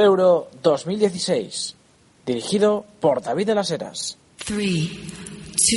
[0.00, 1.74] Euro 2016,
[2.26, 4.18] dirigido por David de las Heras.
[4.44, 4.90] 3,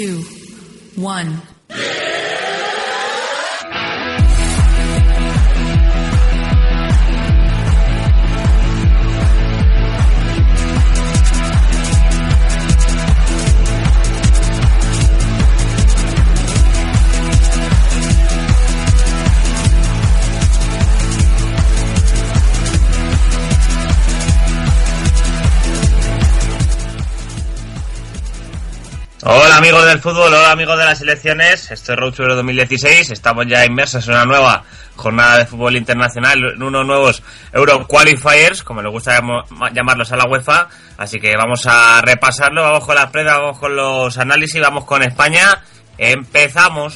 [0.04, 0.26] 2,
[0.98, 1.42] 1.
[29.56, 33.46] Hola amigos del fútbol, hola amigos de las selecciones, esto es Road Euro 2016, estamos
[33.48, 34.66] ya inmersos en una nueva
[34.98, 37.24] jornada de fútbol internacional, en unos nuevos
[37.54, 39.22] Euro Qualifiers, como les gusta
[39.74, 43.78] llamarlos a la UEFA, así que vamos a repasarlo, vamos con las pruebas, vamos con
[43.78, 45.64] los análisis, vamos con España,
[45.98, 46.96] empezamos.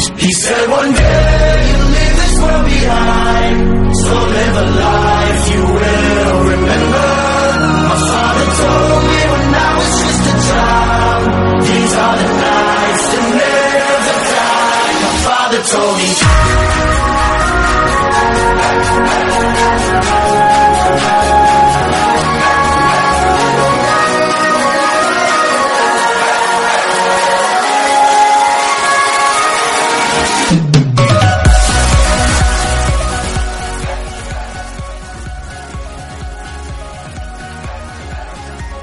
[0.00, 6.40] He said one day you'll leave this world behind, so live a life you will
[6.52, 7.08] remember.
[7.90, 11.22] My father told me when I was just a child,
[11.68, 14.94] these are the nights that never die.
[15.04, 16.08] My father told me.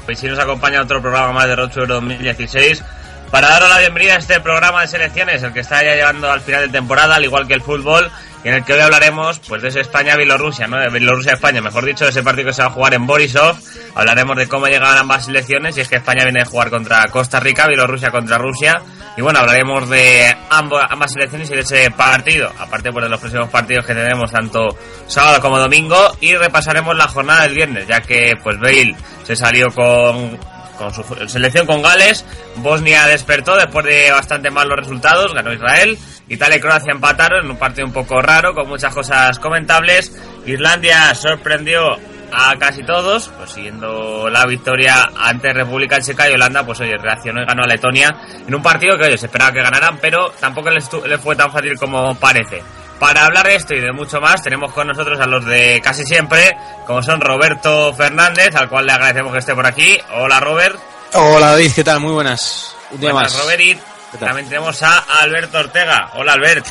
[0.08, 2.82] Hoy sí nos acompaña otro programa más de Road Euro 2016
[3.30, 6.40] para daros la bienvenida a este programa de selecciones, el que está ya llevando al
[6.40, 8.10] final de temporada, al igual que el fútbol,
[8.44, 10.78] en el que hoy hablaremos pues de ese España-Bielorrusia, ¿no?
[10.78, 13.56] De Bielorrusia-España, mejor dicho, de ese partido que se va a jugar en Borisov.
[13.94, 17.40] Hablaremos de cómo llegan ambas selecciones, y es que España viene a jugar contra Costa
[17.40, 18.80] Rica, Bielorrusia contra Rusia.
[19.16, 23.18] Y bueno, hablaremos de ambos, ambas selecciones y de ese partido, aparte pues, de los
[23.18, 24.68] próximos partidos que tenemos tanto
[25.08, 28.94] sábado como domingo, y repasaremos la jornada del viernes, ya que pues Bale
[29.24, 30.38] se salió con
[30.78, 32.24] con su selección con Gales.
[32.56, 35.98] Bosnia despertó después de bastante malos resultados, ganó Israel.
[36.28, 40.16] Italia y Croacia empataron en un partido un poco raro, con muchas cosas comentables.
[40.46, 41.96] Islandia sorprendió
[42.32, 47.42] a casi todos, pues siguiendo la victoria ante República Checa y Holanda, pues oye, reaccionó
[47.42, 48.14] y ganó a Letonia
[48.46, 51.50] en un partido que oye, se esperaba que ganaran, pero tampoco les, les fue tan
[51.50, 52.62] fácil como parece.
[52.98, 56.04] Para hablar de esto y de mucho más, tenemos con nosotros a los de casi
[56.04, 59.98] siempre, como son Roberto Fernández, al cual le agradecemos que esté por aquí.
[60.14, 60.76] Hola, Robert.
[61.14, 62.00] Hola, David, ¿qué tal?
[62.00, 62.74] Muy buenas.
[62.90, 63.42] Un día Buenas, más.
[63.42, 63.60] Robert.
[63.60, 63.78] Y
[64.18, 66.10] también tenemos a Alberto Ortega.
[66.14, 66.66] Hola, Albert.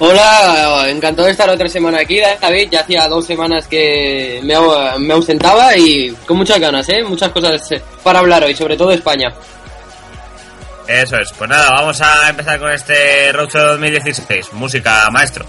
[0.00, 2.68] Hola, encantado de estar otra semana aquí, David.
[2.70, 4.54] Ya hacía dos semanas que me,
[4.98, 7.02] me ausentaba y con muchas ganas, ¿eh?
[7.02, 9.32] Muchas cosas eh, para hablar hoy, sobre todo España.
[10.88, 11.32] Eso es.
[11.36, 14.54] Pues nada, vamos a empezar con este Road Show 2016.
[14.54, 15.44] Música, maestro.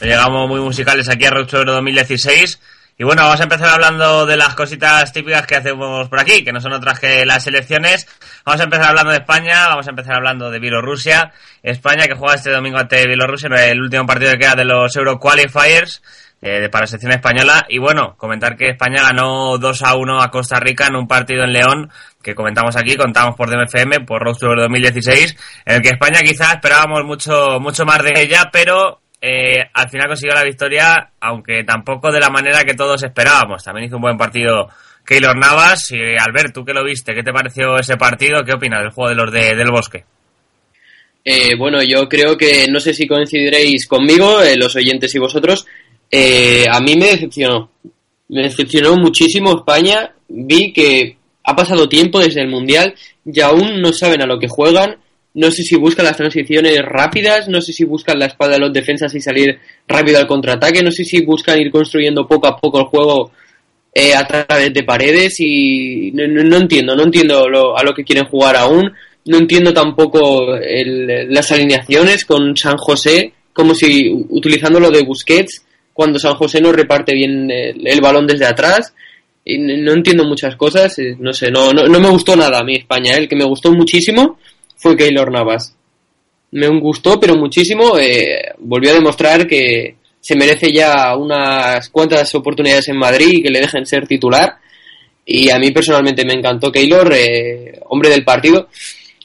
[0.00, 2.58] Llegamos muy musicales aquí a Show 2016.
[2.96, 6.52] Y bueno, vamos a empezar hablando de las cositas típicas que hacemos por aquí, que
[6.52, 8.08] no son otras que las selecciones.
[8.46, 11.32] Vamos a empezar hablando de España, vamos a empezar hablando de Bielorrusia.
[11.62, 14.96] España que juega este domingo ante Bielorrusia en el último partido que queda de los
[14.96, 16.00] Euro Qualifiers
[16.42, 17.66] eh, para la selección española.
[17.68, 21.44] Y bueno, comentar que España ganó 2 a 1 a Costa Rica en un partido
[21.44, 21.90] en León
[22.22, 26.54] que comentamos aquí, contamos por DMFM, por Road Tour 2016, en el que España quizás
[26.54, 32.12] esperábamos mucho, mucho más de ella, pero eh, al final consiguió la victoria, aunque tampoco
[32.12, 33.64] de la manera que todos esperábamos.
[33.64, 34.68] También hizo un buen partido
[35.04, 35.90] Keylor Navas.
[35.90, 38.44] Y Albert, tú que lo viste, ¿qué te pareció ese partido?
[38.44, 40.04] ¿Qué opinas del juego de los de, del bosque?
[41.24, 45.66] Eh, bueno, yo creo que no sé si coincidiréis conmigo, eh, los oyentes y vosotros.
[46.10, 47.70] Eh, a mí me decepcionó.
[48.28, 50.12] Me decepcionó muchísimo España.
[50.28, 54.48] Vi que ha pasado tiempo desde el Mundial y aún no saben a lo que
[54.48, 54.96] juegan.
[55.32, 58.72] no sé si buscan las transiciones rápidas, no sé si buscan la espalda de los
[58.72, 62.80] defensas y salir rápido al contraataque, no sé si buscan ir construyendo poco a poco
[62.80, 63.30] el juego
[63.94, 68.02] eh, a través de paredes y no, no- entiendo, no entiendo lo- a lo que
[68.02, 68.90] quieren jugar aún,
[69.26, 75.64] no entiendo tampoco el- las alineaciones con San José, como si utilizando lo de Busquets,
[76.00, 78.94] cuando San José no reparte bien el, el balón desde atrás.
[79.44, 83.12] Y no entiendo muchas cosas, no sé, no, me gustó nada a mí España.
[83.12, 83.18] ¿eh?
[83.18, 84.38] El que me gustó muchísimo
[84.76, 85.76] fue Keylor Navas.
[86.52, 87.98] Me gustó, pero muchísimo.
[87.98, 93.50] eh, volvió a demostrar que se merece ya unas cuantas oportunidades en Madrid y que
[93.50, 94.54] le dejen ser titular.
[95.26, 98.68] Y a mí personalmente me encantó Keylor, eh, hombre del partido,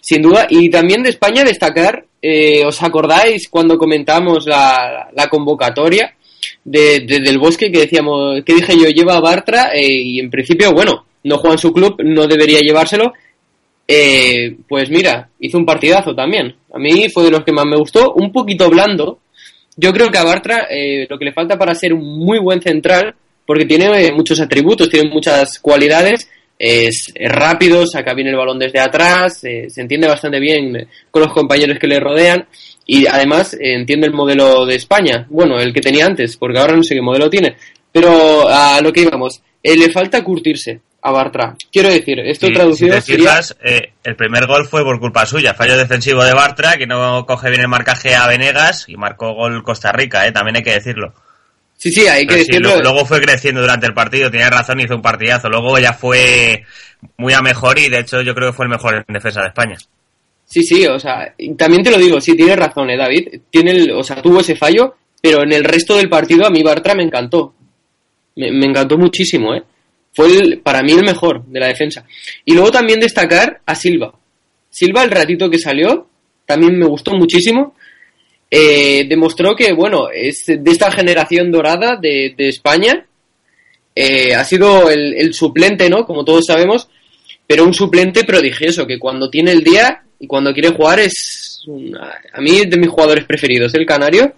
[0.02, 0.46] sin duda.
[0.50, 6.12] Y también de España destacar, eh, ¿os acordáis cuando comentamos la convocatoria
[6.66, 10.30] de, de- del Bosque que decíamos, que dije yo, lleva a Bartra eh, y en
[10.30, 13.14] principio, bueno, no juega en su club, no debería llevárselo.
[13.88, 16.56] Eh, pues mira, hizo un partidazo también.
[16.74, 19.20] A mí fue de los que más me gustó, un poquito blando.
[19.78, 22.62] Yo creo que a Bartra eh, lo que le falta para ser un muy buen
[22.62, 23.14] central,
[23.46, 28.80] porque tiene eh, muchos atributos, tiene muchas cualidades, es, rápido, saca bien el balón desde
[28.80, 32.48] atrás, eh, se entiende bastante bien eh, con los compañeros que le rodean
[32.86, 36.76] y además eh, entiende el modelo de España, bueno, el que tenía antes, porque ahora
[36.76, 37.56] no sé qué modelo tiene,
[37.92, 41.56] pero a lo que íbamos, eh, le falta curtirse a Bartra.
[41.72, 43.30] Quiero decir, esto Sí, traducido si te sería...
[43.30, 47.26] fijas, eh, el primer gol fue por culpa suya, fallo defensivo de Bartra, que no
[47.26, 50.74] coge bien el marcaje a Venegas y marcó gol Costa Rica, eh, también hay que
[50.74, 51.14] decirlo.
[51.78, 52.76] Sí, sí, hay que Pero sí, decirlo.
[52.78, 55.50] lo- luego fue creciendo durante el partido, tenía razón, hizo un partidazo.
[55.50, 56.64] Luego ya fue
[57.18, 59.48] muy a mejor y de hecho yo creo que fue el mejor en defensa de
[59.50, 59.76] España.
[60.46, 63.42] Sí, sí, o sea, también te lo digo, sí, tienes razón, eh, David.
[63.50, 66.62] Tiene el- o sea, tuvo ese fallo, pero en el resto del partido a mí
[66.64, 67.54] Bartra me encantó.
[68.36, 69.64] Me, me encantó muchísimo, ¿eh?
[70.14, 72.06] Fue el- para mí el mejor de la defensa.
[72.46, 74.14] Y luego también destacar a Silva.
[74.70, 76.08] Silva, el ratito que salió,
[76.46, 77.76] también me gustó muchísimo.
[78.52, 83.06] Eh, demostró que, bueno, es de esta generación dorada de, de España.
[83.96, 86.06] Eh, ha sido el, el suplente, ¿no?
[86.06, 86.88] Como todos sabemos,
[87.48, 92.14] pero un suplente prodigioso, que cuando tiene el día y cuando quiere jugar es una-
[92.34, 94.34] a mí es de mis jugadores preferidos, el canario.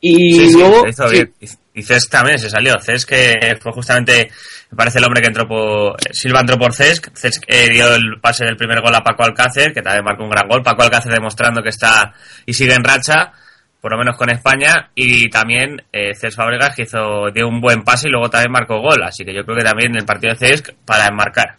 [0.00, 1.32] Y Sí, sí, luego lo hizo sí, bien.
[1.40, 1.48] Y-
[1.78, 2.78] Y Cesc también se salió.
[2.80, 4.30] Cesc que fue justamente,
[4.70, 5.94] me parece el hombre que entró por...
[6.10, 7.08] Silva entró por Cesc.
[7.14, 10.30] Cesc eh, dio el pase del primer gol a Paco Alcácer, que también marcó un
[10.30, 10.62] gran gol.
[10.62, 12.14] Paco Alcácer demostrando que está
[12.46, 13.30] y sigue en racha,
[13.78, 14.88] por lo menos con España.
[14.94, 18.80] Y también eh, Cesc Fabregas que hizo, dio un buen pase y luego también marcó
[18.80, 19.02] gol.
[19.02, 21.56] Así que yo creo que también el partido de Cesc para enmarcar.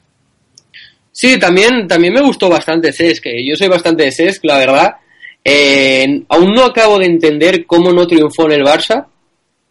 [1.18, 4.96] Sí, también, también me gustó bastante Cesc, que yo soy bastante de Cesc, la verdad.
[5.44, 9.08] Eh, aún no acabo de entender cómo no triunfó en el Barça.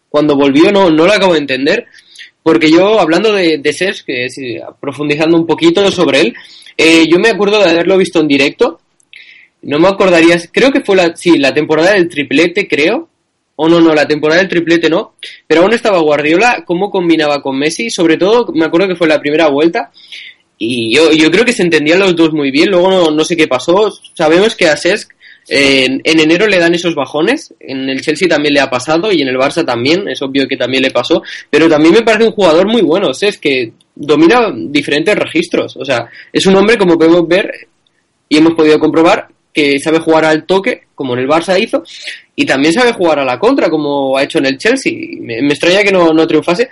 [0.08, 1.87] Cuando volvió no, no lo acabo de entender.
[2.43, 6.34] Porque yo, hablando de, de que eh, profundizando un poquito sobre él,
[6.76, 8.81] eh, yo me acuerdo de haberlo visto en directo.
[9.62, 13.08] No me acordaría, creo que fue la, sí, la temporada del triplete, creo.
[13.56, 15.14] O no, no, la temporada del triplete no.
[15.46, 17.90] Pero aún estaba Guardiola, cómo combinaba con Messi.
[17.90, 19.90] Sobre todo, me acuerdo que fue la primera vuelta.
[20.58, 22.70] Y yo, yo creo que se entendían los dos muy bien.
[22.70, 23.93] Luego no, no sé qué pasó.
[24.14, 25.12] Sabemos que a Cesc
[25.49, 27.55] eh, en, en enero le dan esos bajones.
[27.61, 30.08] En el Chelsea también le ha pasado y en el Barça también.
[30.08, 31.23] Es obvio que también le pasó.
[31.50, 33.12] Pero también me parece un jugador muy bueno.
[33.12, 35.76] Cesc que domina diferentes registros.
[35.76, 37.50] O sea, es un hombre como podemos ver
[38.29, 41.82] y hemos podido comprobar que sabe jugar al toque, como en el Barça hizo,
[42.35, 44.93] y también sabe jugar a la contra, como ha hecho en el Chelsea.
[45.19, 46.69] Me, me extraña que no, no triunfase.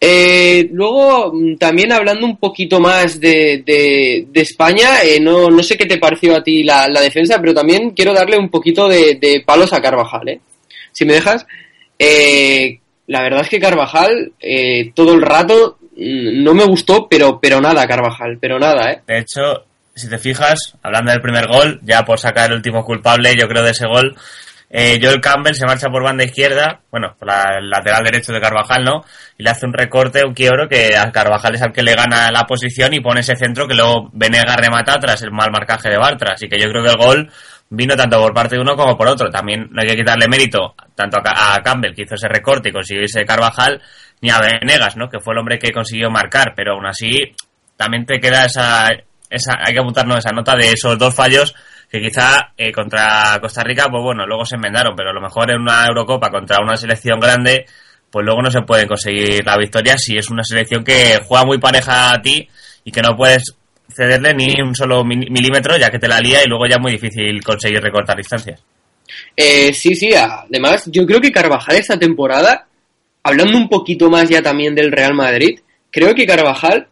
[0.00, 5.62] Eh, luego, mm, también hablando un poquito más de, de, de España, eh, no, no
[5.62, 9.16] sé qué te pareció a ti la, defensa, pero también quiero darle un poquito de,
[9.16, 10.40] de palos a Carvajal, ¿eh?
[10.92, 11.46] Si me dejas.
[11.98, 12.78] Eh,
[13.08, 17.60] la verdad es que Carvajal, eh, todo el rato, mm, no me gustó, pero, pero
[17.60, 19.02] nada, Carvajal, pero nada, ¿eh?
[19.06, 19.64] De hecho,
[19.94, 23.64] si te fijas, hablando del primer gol, ya por sacar el último culpable, yo creo,
[23.64, 24.14] de ese gol,
[24.70, 28.40] eh, Joel Campbell se marcha por banda izquierda, bueno, por la, el lateral derecho de
[28.40, 29.02] Carvajal, ¿no?
[29.38, 32.30] Y le hace un recorte, un quiebro, que a Carvajal es al que le gana
[32.30, 35.96] la posición y pone ese centro que luego Venega remata tras el mal marcaje de
[35.96, 36.34] Bartra.
[36.34, 37.30] Así que yo creo que el gol
[37.70, 39.30] vino tanto por parte de uno como por otro.
[39.30, 42.68] También no hay que quitarle mérito tanto a, Ca- a Campbell, que hizo ese recorte
[42.68, 43.80] y consiguió ese Carvajal,
[44.20, 45.08] ni a Venegas, ¿no?
[45.08, 47.34] Que fue el hombre que consiguió marcar, pero aún así
[47.76, 48.88] también te queda esa,
[49.30, 51.54] esa hay que apuntarnos esa nota de esos dos fallos
[51.90, 55.50] que quizá eh, contra Costa Rica, pues bueno, luego se enmendaron, pero a lo mejor
[55.50, 57.64] en una Eurocopa contra una selección grande,
[58.10, 61.58] pues luego no se puede conseguir la victoria si es una selección que juega muy
[61.58, 62.48] pareja a ti
[62.84, 63.54] y que no puedes
[63.90, 66.80] cederle ni un solo mil- milímetro ya que te la lía y luego ya es
[66.80, 68.62] muy difícil conseguir recortar distancias.
[69.34, 72.66] Eh, sí, sí, además yo creo que Carvajal esta temporada,
[73.22, 76.86] hablando un poquito más ya también del Real Madrid, creo que Carvajal,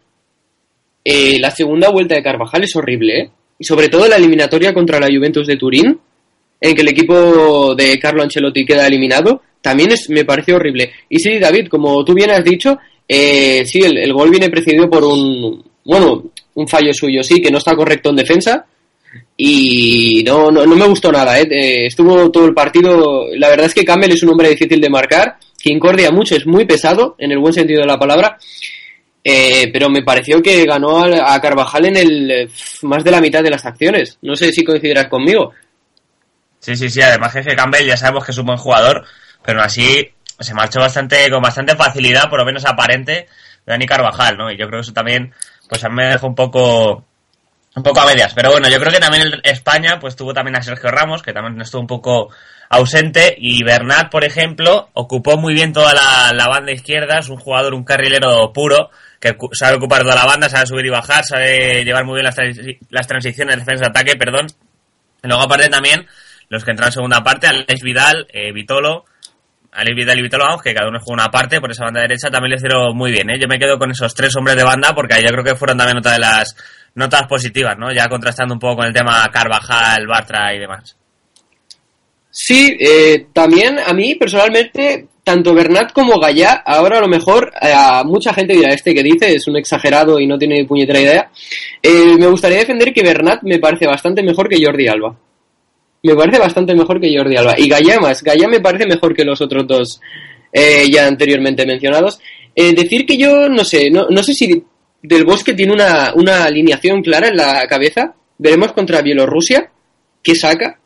[1.05, 3.31] eh, la segunda vuelta de Carvajal es horrible, ¿eh?
[3.59, 5.99] Y sobre todo la eliminatoria contra la Juventus de Turín,
[6.61, 10.93] en que el equipo de Carlo Ancelotti queda eliminado, también es, me pareció horrible.
[11.09, 14.89] Y sí, David, como tú bien has dicho, eh, sí, el, el gol viene precedido
[14.89, 18.67] por un, bueno, un fallo suyo, sí, que no está correcto en defensa.
[19.37, 21.47] Y no, no, no me gustó nada, ¿eh?
[21.51, 23.27] Eh, estuvo todo el partido.
[23.37, 26.47] La verdad es que Campbell es un hombre difícil de marcar, que incordia mucho, es
[26.47, 28.39] muy pesado, en el buen sentido de la palabra.
[29.29, 32.49] Eh, pero me pareció que ganó a Carvajal en el eh,
[32.83, 34.19] más de la mitad de las acciones.
[34.23, 35.53] No sé si coincidirás conmigo.
[36.61, 39.05] Sí, sí, sí, además que Campbell ya sabemos que es un buen jugador,
[39.45, 43.27] pero así se marchó bastante, con bastante facilidad, por lo menos aparente,
[43.67, 44.49] Dani Carvajal, ¿no?
[44.49, 45.35] Y yo creo que eso también,
[45.69, 47.05] pues a mí me dejó un poco,
[47.77, 48.35] un poco a medias.
[48.35, 51.61] Pero bueno, yo creo que también España, pues tuvo también a Sergio Ramos, que también
[51.61, 52.31] estuvo un poco
[52.69, 57.75] ausente, y Bernat, por ejemplo, ocupó muy bien toda la, banda izquierda, es un jugador,
[57.75, 58.91] un carrilero puro,
[59.21, 62.37] que sabe ocupar toda la banda, sabe subir y bajar, sabe llevar muy bien las,
[62.37, 64.47] transi- las transiciones defensa-ataque, perdón,
[65.23, 66.07] luego aparte también,
[66.49, 69.05] los que entran en segunda parte, Alex Vidal, eh, Vitolo,
[69.77, 72.51] Alex Vidal y Vitolo, que cada uno juega una parte por esa banda derecha, también
[72.51, 73.39] le hicieron muy bien, ¿eh?
[73.39, 75.77] Yo me quedo con esos tres hombres de banda porque ahí yo creo que fueron
[75.77, 76.57] también otra de las
[76.95, 77.93] notas positivas, ¿no?
[77.93, 80.97] Ya contrastando un poco con el tema Carvajal, Bartra y demás.
[82.31, 87.73] Sí, eh, también a mí personalmente, tanto Bernat como Gallá, ahora a lo mejor eh,
[87.75, 91.31] a mucha gente dirá este que dice es un exagerado y no tiene puñetera idea.
[91.83, 95.17] Eh, me gustaría defender que Bernat me parece bastante mejor que Jordi Alba.
[96.07, 97.55] Me parece bastante mejor que Jordi Alba.
[97.59, 100.01] Y Gallá más, Gallá me parece mejor que los otros dos
[100.53, 102.19] eh, ya anteriormente mencionados.
[102.55, 104.63] Eh, decir que yo, no sé, no, no sé si
[105.03, 108.15] Del Bosque tiene una, una alineación clara en la cabeza.
[108.39, 109.71] Veremos contra Bielorrusia
[110.23, 110.79] qué saca.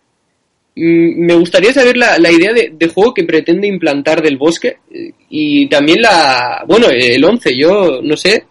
[0.76, 4.78] Mm, Me gustaría saber la, la idea de, de juego que pretende implantar Del Bosque
[4.92, 7.56] eh, y también la, bueno, el 11.
[7.56, 8.46] Yo no sé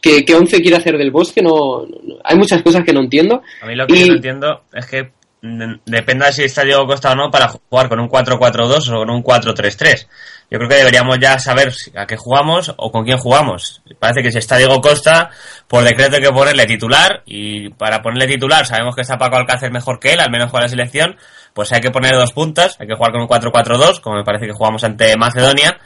[0.00, 1.42] qué, qué 11 quiere hacer Del Bosque.
[1.42, 3.42] No, no- hay muchas cosas que no entiendo.
[3.62, 5.08] A mí lo que Y- yo no entiendo es que
[5.40, 9.10] dependa de si está Diego Costa o no para jugar con un 4-4-2 o con
[9.10, 10.06] un 4-3-3.
[10.50, 13.82] Yo creo que deberíamos ya saber a qué jugamos o con quién jugamos.
[13.98, 15.30] Parece que si está Diego Costa,
[15.66, 19.70] por decreto hay que ponerle titular y para ponerle titular sabemos que está Paco Alcácer
[19.70, 21.16] mejor que él, al menos con la selección,
[21.52, 24.46] pues hay que poner dos puntas, hay que jugar con un 4-4-2, como me parece
[24.46, 25.78] que jugamos ante Macedonia,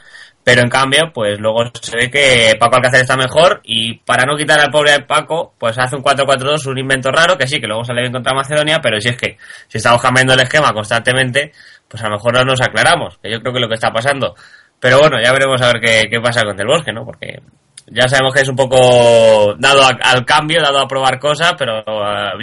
[0.43, 4.35] pero en cambio, pues luego se ve que Paco Alcácer está mejor y para no
[4.35, 7.85] quitar al pobre Paco, pues hace un 4-4-2, un invento raro, que sí, que luego
[7.85, 11.53] sale bien contra Macedonia, pero si es que si estamos cambiando el esquema constantemente,
[11.87, 13.91] pues a lo mejor no nos aclaramos, que yo creo que es lo que está
[13.91, 14.35] pasando.
[14.79, 17.05] Pero bueno, ya veremos a ver qué, qué pasa con Del Bosque, ¿no?
[17.05, 17.39] Porque
[17.87, 21.79] ya sabemos que es un poco dado a- al cambio, dado a probar cosas, pero
[21.79, 21.83] eh,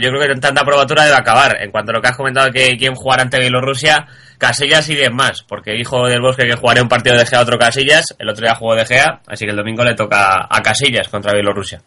[0.00, 1.56] yo creo que tanta probatura debe acabar.
[1.62, 4.06] En cuanto a lo que has comentado que quieren jugar ante Bielorrusia,
[4.38, 7.59] Casillas y 10 más, porque dijo Del Bosque que jugaría un partido de Gea otro
[7.59, 11.09] Casillas, el otro día jugó de Gea, así que el domingo le toca a Casillas
[11.09, 11.80] contra Bielorrusia.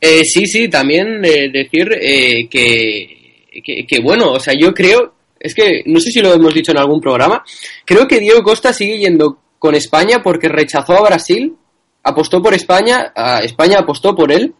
[0.00, 5.54] Eh, sí, sí, también eh, decir eh, que, que, bueno, o sea, yo creo, es
[5.54, 7.42] que no sé si lo hemos dicho en algún programa,
[7.84, 11.54] creo que Diego Costa sigue yendo con España porque rechazó a Brasil,
[12.02, 14.54] apostó por España, España apostó por él.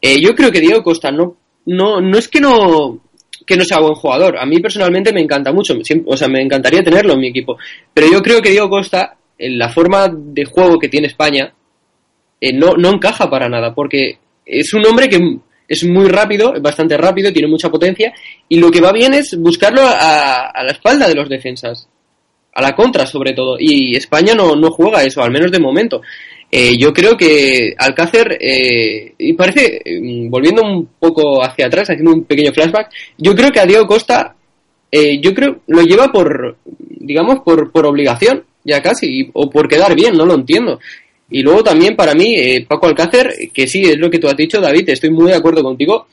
[0.00, 1.36] Eh, yo creo que Diego Costa no,
[1.66, 3.00] no, no es que no,
[3.46, 5.74] que no sea buen jugador, a mí personalmente me encanta mucho,
[6.06, 7.56] o sea, me encantaría tenerlo en mi equipo,
[7.92, 11.52] pero yo creo que Diego Costa, en la forma de juego que tiene España,
[12.40, 16.62] eh, no, no encaja para nada, porque es un hombre que es muy rápido, es
[16.62, 18.12] bastante rápido, tiene mucha potencia,
[18.48, 21.88] y lo que va bien es buscarlo a la espalda de los defensas,
[22.58, 26.02] a la contra sobre todo, y España no, no juega eso, al menos de momento.
[26.50, 32.12] Eh, yo creo que Alcácer, eh, y parece, eh, volviendo un poco hacia atrás, haciendo
[32.12, 34.34] un pequeño flashback, yo creo que a Diego Costa,
[34.90, 39.94] eh, yo creo, lo lleva por, digamos, por, por obligación, ya casi, o por quedar
[39.94, 40.80] bien, no lo entiendo.
[41.30, 44.36] Y luego también para mí, eh, Paco Alcácer, que sí, es lo que tú has
[44.36, 46.08] dicho, David, estoy muy de acuerdo contigo,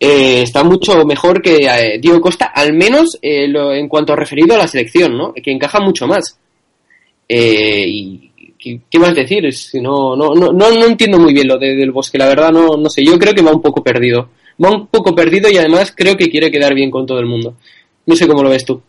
[0.00, 4.54] eh, está mucho mejor que eh, Diego Costa, al menos eh, lo- en cuanto referido
[4.54, 5.32] a la selección, ¿no?
[5.32, 6.38] Que encaja mucho más.
[7.28, 8.30] Eh, y
[8.90, 9.52] ¿qué, más decir?
[9.52, 12.50] Si no, no, no, no, no entiendo muy bien lo de, del bosque, la verdad,
[12.52, 14.30] no, no sé, yo creo que va un poco perdido.
[14.62, 17.54] Va un poco perdido y además creo que quiere quedar bien con todo el mundo.
[18.06, 18.80] No sé cómo lo ves tú.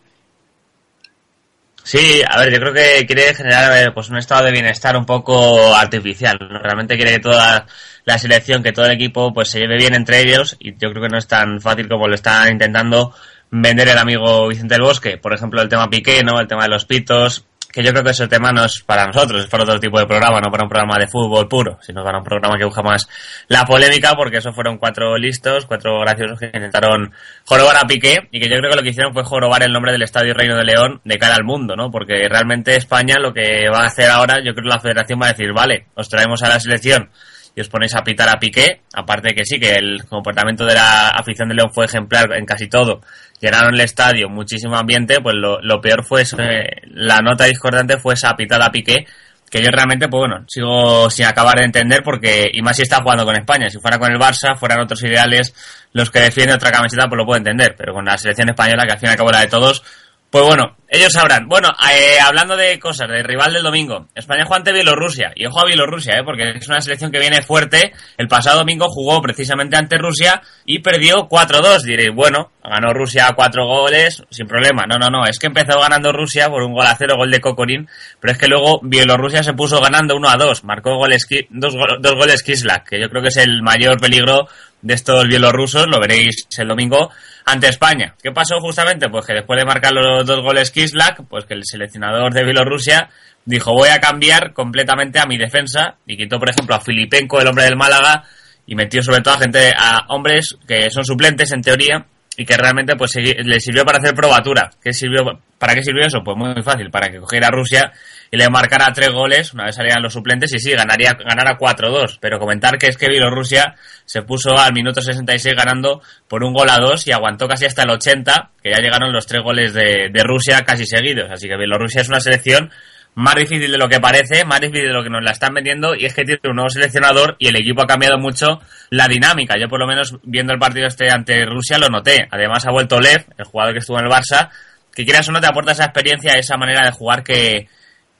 [1.90, 5.04] Sí, a ver, yo creo que quiere generar eh, pues un estado de bienestar un
[5.04, 6.38] poco artificial.
[6.38, 7.66] Realmente quiere que toda
[8.04, 11.02] la selección, que todo el equipo, pues se lleve bien entre ellos y yo creo
[11.02, 13.12] que no es tan fácil como lo está intentando
[13.50, 15.18] vender el amigo Vicente del Bosque.
[15.18, 16.38] Por ejemplo, el tema Piqué, ¿no?
[16.38, 19.42] El tema de los pitos, que yo creo que ese tema no es para nosotros,
[19.42, 22.18] es para otro tipo de programa, no para un programa de fútbol puro, sino para
[22.18, 23.08] un programa que busca más
[23.48, 27.12] la polémica, porque eso fueron cuatro listos, cuatro graciosos que intentaron
[27.44, 29.92] jorobar a Piqué, y que yo creo que lo que hicieron fue jorobar el nombre
[29.92, 31.90] del Estadio Reino de León de cara al mundo, ¿no?
[31.90, 35.26] Porque realmente España lo que va a hacer ahora, yo creo que la federación va
[35.26, 37.10] a decir, vale, os traemos a la selección
[37.54, 41.08] y os ponéis a pitar a Piqué, aparte que sí, que el comportamiento de la
[41.08, 43.00] afición de León fue ejemplar en casi todo,
[43.40, 47.98] llenaron el estadio, muchísimo ambiente, pues lo, lo peor fue, eso, eh, la nota discordante
[47.98, 49.06] fue esa pitada a Piqué,
[49.50, 53.02] que yo realmente, pues bueno, sigo sin acabar de entender porque, y más si está
[53.02, 55.52] jugando con España, si fuera con el Barça, fueran otros ideales
[55.92, 58.92] los que defienden otra camiseta, pues lo puedo entender, pero con la selección española, que
[58.92, 59.82] al fin y al cabo la de todos,
[60.30, 61.48] pues bueno, ellos sabrán.
[61.48, 65.32] Bueno, eh, hablando de cosas, del rival del domingo, España juega ante Bielorrusia.
[65.34, 67.92] Y ojo a Bielorrusia, eh, porque es una selección que viene fuerte.
[68.16, 71.82] El pasado domingo jugó precisamente ante Rusia y perdió 4-2.
[71.82, 74.84] Diréis, bueno, ganó Rusia 4 goles sin problema.
[74.86, 77.40] No, no, no, es que empezó ganando Rusia por un gol a cero, gol de
[77.40, 77.88] Kokorin.
[78.20, 80.62] Pero es que luego Bielorrusia se puso ganando 1-2.
[80.64, 84.48] Marcó goles, dos, dos goles Kislak, que yo creo que es el mayor peligro
[84.82, 85.86] de estos bielorrusos.
[85.86, 87.10] Lo veréis el domingo
[87.46, 88.14] ante España.
[88.22, 89.08] ¿Qué pasó justamente?
[89.08, 93.08] Pues que después de marcar los dos goles Kislak, pues que el seleccionador de Bielorrusia
[93.44, 97.48] dijo voy a cambiar completamente a mi defensa y quitó por ejemplo a Filipenko, el
[97.48, 98.24] hombre del Málaga,
[98.66, 102.06] y metió sobre todo a gente, a hombres que son suplentes en teoría
[102.40, 104.70] y que realmente pues le sirvió para hacer probatura.
[104.82, 106.22] ¿Qué sirvió, ¿Para qué sirvió eso?
[106.24, 107.92] Pues muy fácil, para que cogiera a Rusia
[108.30, 112.16] y le marcara tres goles una vez salían los suplentes y sí, ganaría ganara 4-2.
[112.18, 113.74] Pero comentar que es que Bielorrusia
[114.06, 117.82] se puso al minuto 66 ganando por un gol a dos y aguantó casi hasta
[117.82, 121.30] el 80, que ya llegaron los tres goles de, de Rusia casi seguidos.
[121.30, 122.70] Así que Bielorrusia es una selección
[123.14, 125.94] más difícil de lo que parece, más difícil de lo que nos la están vendiendo
[125.94, 129.56] y es que tiene un nuevo seleccionador y el equipo ha cambiado mucho la dinámica.
[129.60, 132.28] Yo por lo menos viendo el partido este ante Rusia lo noté.
[132.30, 134.48] Además ha vuelto Lev, el jugador que estuvo en el Barça,
[134.94, 137.68] que quieras o no te aporta esa experiencia, esa manera de jugar que,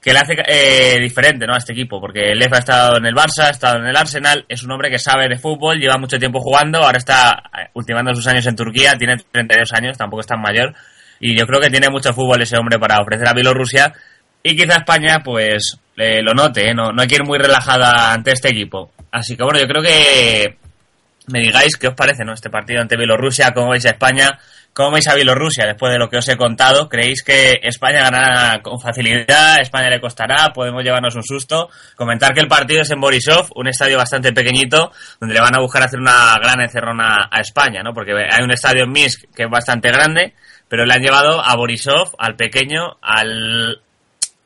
[0.01, 1.53] que le hace eh, diferente ¿no?
[1.53, 4.45] a este equipo, porque Lev ha estado en el Barça, ha estado en el Arsenal,
[4.49, 8.13] es un hombre que sabe de fútbol, lleva mucho tiempo jugando, ahora está eh, ultimando
[8.15, 10.73] sus años en Turquía, tiene 32 años, tampoco es tan mayor,
[11.19, 13.93] y yo creo que tiene mucho fútbol ese hombre para ofrecer a Bielorrusia,
[14.43, 16.73] y quizá España pues eh, lo note, ¿eh?
[16.73, 18.91] no, no hay que ir muy relajada ante este equipo.
[19.11, 20.57] Así que bueno, yo creo que
[21.27, 22.33] me digáis qué os parece ¿no?
[22.33, 24.39] este partido ante Bielorrusia, cómo veis a España,
[24.73, 26.89] cómo veis a Bielorrusia después de lo que os he contado.
[26.89, 29.59] ¿Creéis que España ganará con facilidad?
[29.61, 30.51] ¿España le costará?
[30.53, 31.69] ¿Podemos llevarnos un susto?
[31.95, 35.61] Comentar que el partido es en Borisov, un estadio bastante pequeñito, donde le van a
[35.61, 37.93] buscar hacer una gran encerrona a España, ¿no?
[37.93, 40.33] Porque hay un estadio en Minsk que es bastante grande,
[40.67, 43.81] pero le han llevado a Borisov, al pequeño, al,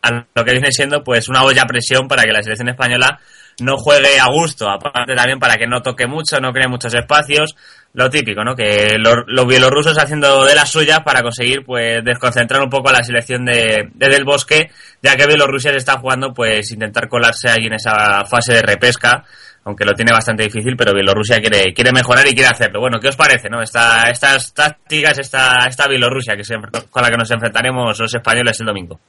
[0.06, 3.20] a lo que viene siendo pues una olla a presión para que la selección española
[3.62, 7.56] no juegue a gusto, aparte también para que no toque mucho, no cree muchos espacios,
[7.94, 8.56] lo típico, ¿no?
[8.56, 13.04] Que los, bielorrusos haciendo de las suyas para conseguir pues desconcentrar un poco a la
[13.04, 14.70] selección de, de Del Bosque,
[15.02, 19.24] ya que Bielorrusia se está jugando pues intentar colarse ahí en esa fase de repesca,
[19.64, 22.82] aunque lo tiene bastante difícil, pero Bielorrusia quiere, quiere mejorar y quiere hacerlo.
[22.82, 23.62] Bueno, ¿qué os parece, no?
[23.62, 26.56] Esta, estas tácticas, esta, esta Bielorrusia que se,
[26.90, 29.00] con la que nos enfrentaremos los españoles el domingo.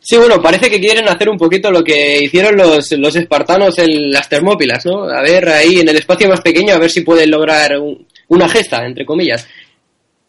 [0.00, 4.10] Sí, bueno, parece que quieren hacer un poquito lo que hicieron los, los espartanos en
[4.10, 5.02] las Termópilas, ¿no?
[5.04, 8.48] A ver, ahí en el espacio más pequeño, a ver si pueden lograr un- una
[8.48, 9.46] gesta, entre comillas.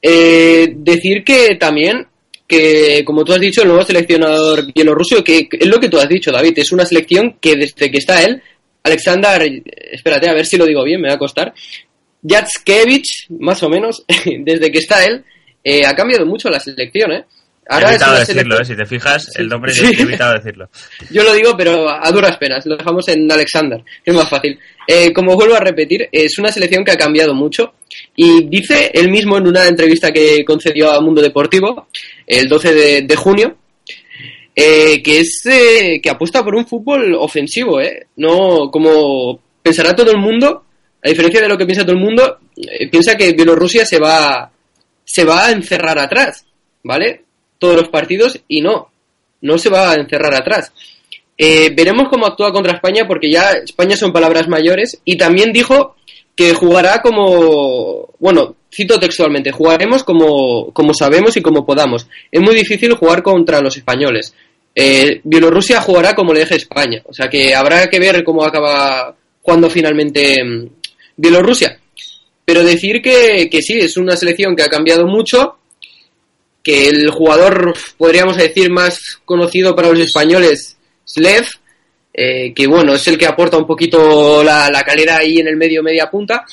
[0.01, 2.08] Eh, decir que también,
[2.47, 6.10] que como tú has dicho, el nuevo seleccionador bielorruso, que es lo que tú has
[6.10, 8.41] dicho, David, es una selección que desde que está él,
[8.84, 11.53] Alexander, espérate, a ver si lo digo bien, me va a costar,
[12.23, 14.03] Jatskevich, más o menos,
[14.39, 15.23] desde que está él,
[15.63, 17.23] eh, ha cambiado mucho la selección, ¿eh?
[17.77, 18.65] He evitado decirlo, selección- ¿eh?
[18.65, 19.86] Si te fijas, el nombre Sí.
[19.97, 20.69] he evitado decirlo.
[21.12, 22.65] yo lo digo, pero a duras penas.
[22.65, 24.60] Lo dejamos en Alexander, que es más fácil.
[24.88, 27.73] Eh, como vuelvo a repetir, es una selección que ha cambiado mucho.
[28.15, 31.88] Y dice él mismo en una entrevista que concedió a Mundo Deportivo,
[32.25, 33.58] el 12 de, de junio,
[34.55, 38.08] eh, que es eh, que apuesta por un fútbol ofensivo, ¿eh?
[38.17, 40.65] No como pensará todo el mundo,
[41.03, 44.51] a diferencia de lo que piensa todo el mundo, eh, piensa que Bielorrusia se va,
[45.05, 46.45] se va a encerrar atrás,
[46.84, 47.23] ¿vale?
[47.59, 48.89] Todos los partidos y no,
[49.41, 50.73] no se va a encerrar atrás.
[51.37, 55.95] Eh, veremos cómo actúa contra España porque ya España son palabras mayores y también dijo
[56.35, 62.07] que jugará como, bueno, cito textualmente, jugaremos como, como sabemos y como podamos.
[62.31, 64.33] Es muy difícil jugar contra los españoles.
[64.75, 69.15] Eh, Bielorrusia jugará como le deje España, o sea que habrá que ver cómo acaba
[69.41, 70.67] jugando finalmente mm,
[71.17, 71.79] Bielorrusia.
[72.45, 75.58] Pero decir que, que sí, es una selección que ha cambiado mucho,
[76.69, 81.47] que el jugador, podríamos decir, más conocido para los españoles, Slev,
[82.13, 85.58] eh, que bueno, es el que aporta un poquito la, la calidad ahí en el
[85.58, 86.45] medio, media punta,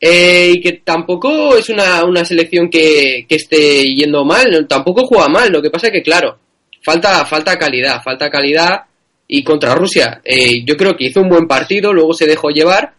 [0.00, 5.28] eh, y que tampoco es una, una selección que, que esté yendo mal, tampoco juega
[5.28, 6.36] mal, lo que pasa que claro,
[6.82, 8.80] falta, falta calidad, falta calidad,
[9.28, 12.92] y contra Rusia, eh, yo creo que hizo un buen partido, luego se dejó llevar,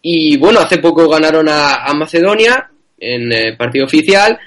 [0.00, 4.38] y bueno, hace poco ganaron a, a Macedonia en partido oficial,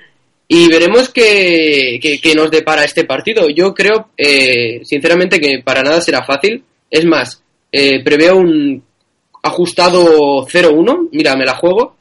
[0.47, 3.49] y veremos qué, qué- nos depara este partido.
[3.49, 6.63] Yo creo, eh, sinceramente, que para nada será fácil.
[6.89, 8.81] Es más, eh, preveo un
[9.43, 11.95] ajustado 0-1, mira, me la juego.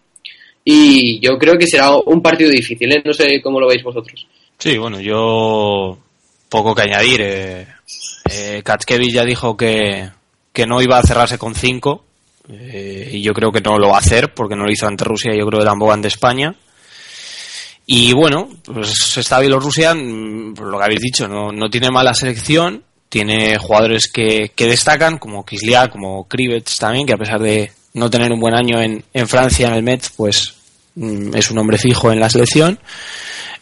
[0.65, 3.03] Y yo creo que será un partido difícil, ¿eh?
[3.05, 4.27] No sé cómo lo veis vosotros.
[4.59, 5.99] Sí, bueno, yo
[6.49, 7.21] poco que añadir.
[7.23, 7.67] Eh,
[8.31, 8.63] eh,
[9.13, 10.09] ya dijo que,
[10.53, 12.05] que no iba a cerrarse con 5
[12.49, 15.05] eh, y yo creo que no lo va a hacer porque no lo hizo ante
[15.05, 16.55] Rusia y yo creo que tampoco ante España.
[17.88, 22.14] Y bueno, pues está Bielorrusia, mm, por lo que habéis dicho, no, no tiene mala
[22.14, 27.70] selección, tiene jugadores que, que destacan, como Kislia, como Krivets también, que a pesar de
[27.94, 30.55] no tener un buen año en, en Francia, en el Metz, pues
[30.96, 32.81] mm, es un hombre fijo en la selección.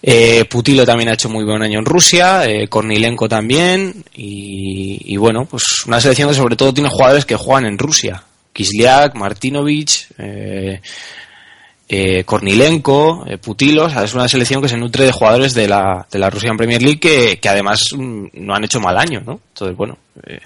[0.02, 5.16] Eh, Putilo también ha hecho muy buen año en Rusia, eh, Kornilenko también, y, y
[5.18, 8.22] bueno, pues una selección que sobre todo tiene jugadores que juegan en Rusia.
[8.54, 10.80] Kisliak, Martinovic, eh,
[11.88, 15.68] eh, Kornilenko, eh, Putilo, o sea, es una selección que se nutre de jugadores de
[15.68, 19.40] la, de la Russian Premier League que, además mm, no han hecho mal año, ¿no?
[19.48, 20.40] Entonces, bueno, eh,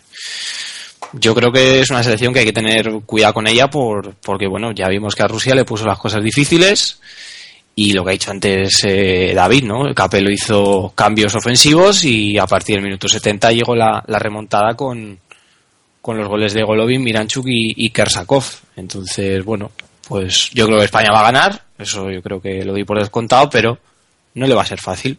[1.12, 4.48] yo creo que es una selección que hay que tener cuidado con ella por, porque,
[4.48, 7.00] bueno, ya vimos que a Rusia le puso las cosas difíciles
[7.74, 9.94] y lo que ha dicho antes eh, David, ¿no?
[9.94, 15.16] Capello hizo cambios ofensivos y a partir del minuto 70 llegó la, la remontada con,
[16.02, 18.44] con los goles de Golovin, Miranchuk y, y Kersakov.
[18.74, 19.70] Entonces, bueno,
[20.08, 22.98] pues yo creo que España va a ganar, eso yo creo que lo di por
[22.98, 23.78] descontado, pero
[24.34, 25.18] no le va a ser fácil.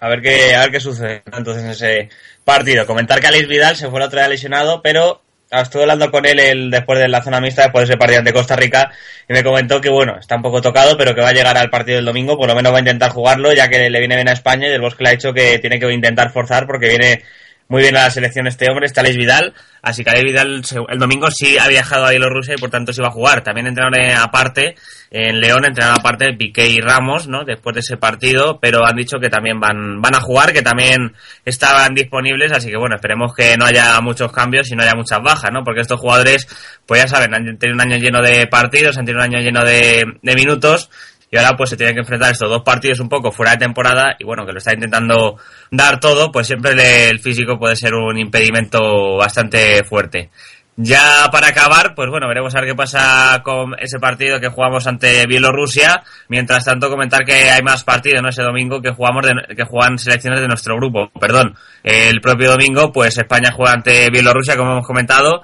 [0.00, 2.08] A ver qué, a ver qué sucede entonces en ese
[2.42, 2.86] partido.
[2.86, 6.38] Comentar que Alex Vidal se fue la otra vez lesionado, pero estuve hablando con él
[6.38, 8.90] el, después de la zona mixta, después de ese partido ante Costa Rica,
[9.28, 11.68] y me comentó que bueno, está un poco tocado, pero que va a llegar al
[11.68, 14.28] partido del domingo, por lo menos va a intentar jugarlo, ya que le viene bien
[14.28, 17.22] a España y el Bosque le ha dicho que tiene que intentar forzar porque viene
[17.70, 19.52] muy bien a la selección este hombre, está Alex Vidal,
[19.82, 22.94] así que Alex Vidal se- el domingo sí ha viajado a Bielorrusia y por tanto
[22.94, 23.42] sí va a jugar.
[23.42, 24.74] También entrenaron aparte,
[25.10, 27.44] en León entrenaron aparte Piqué y Ramos, ¿no?
[27.44, 31.12] Después de ese partido, pero han dicho que también van, van a jugar, que también
[31.44, 35.20] estaban disponibles, así que bueno, esperemos que no haya muchos cambios y no haya muchas
[35.22, 35.62] bajas, ¿no?
[35.62, 36.48] Porque estos jugadores,
[36.86, 39.62] pues ya saben, han tenido un año lleno de partidos, han tenido un año lleno
[39.62, 40.88] de minutos,
[41.30, 44.16] y ahora pues se tienen que enfrentar estos dos partidos un poco fuera de temporada
[44.18, 45.36] y bueno, que lo está intentando
[45.70, 46.72] dar todo, pues siempre
[47.10, 50.30] el físico puede ser un impedimento bastante fuerte.
[50.80, 54.86] Ya para acabar, pues bueno, veremos a ver qué pasa con ese partido que jugamos
[54.86, 56.04] ante Bielorrusia.
[56.28, 58.28] Mientras tanto, comentar que hay más partidos, ¿no?
[58.28, 61.10] Ese domingo que jugamos de- que juegan selecciones de nuestro grupo.
[61.20, 65.42] Perdón, el propio domingo, pues España juega ante Bielorrusia, como hemos comentado,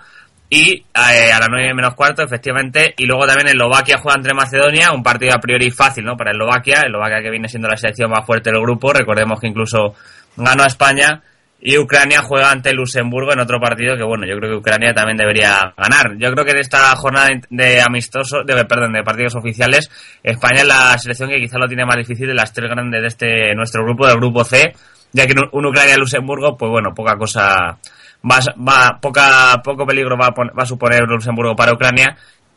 [0.54, 2.94] y eh, a las 9 menos cuarto, efectivamente.
[2.96, 6.16] Y luego también Eslovaquia juega entre Macedonia, un partido a priori fácil, ¿no?
[6.16, 8.92] Para Eslovaquia, Eslovaquia que viene siendo la selección más fuerte del grupo.
[8.92, 9.94] Recordemos que incluso
[10.36, 11.22] ganó a España.
[11.60, 15.16] Y Ucrania juega ante Luxemburgo en otro partido que, bueno, yo creo que Ucrania también
[15.16, 16.14] debería ganar.
[16.18, 19.90] Yo creo que en esta jornada de amistosos, de, perdón, de partidos oficiales,
[20.22, 23.08] España es la selección que quizá lo tiene más difícil de las tres grandes de
[23.08, 24.74] este nuestro grupo, del grupo C,
[25.12, 27.78] ya que un, Ucrania-Luxemburgo, pues bueno, poca cosa
[28.28, 32.16] va, va poca, poco peligro va a, va a suponer Luxemburgo para Ucrania.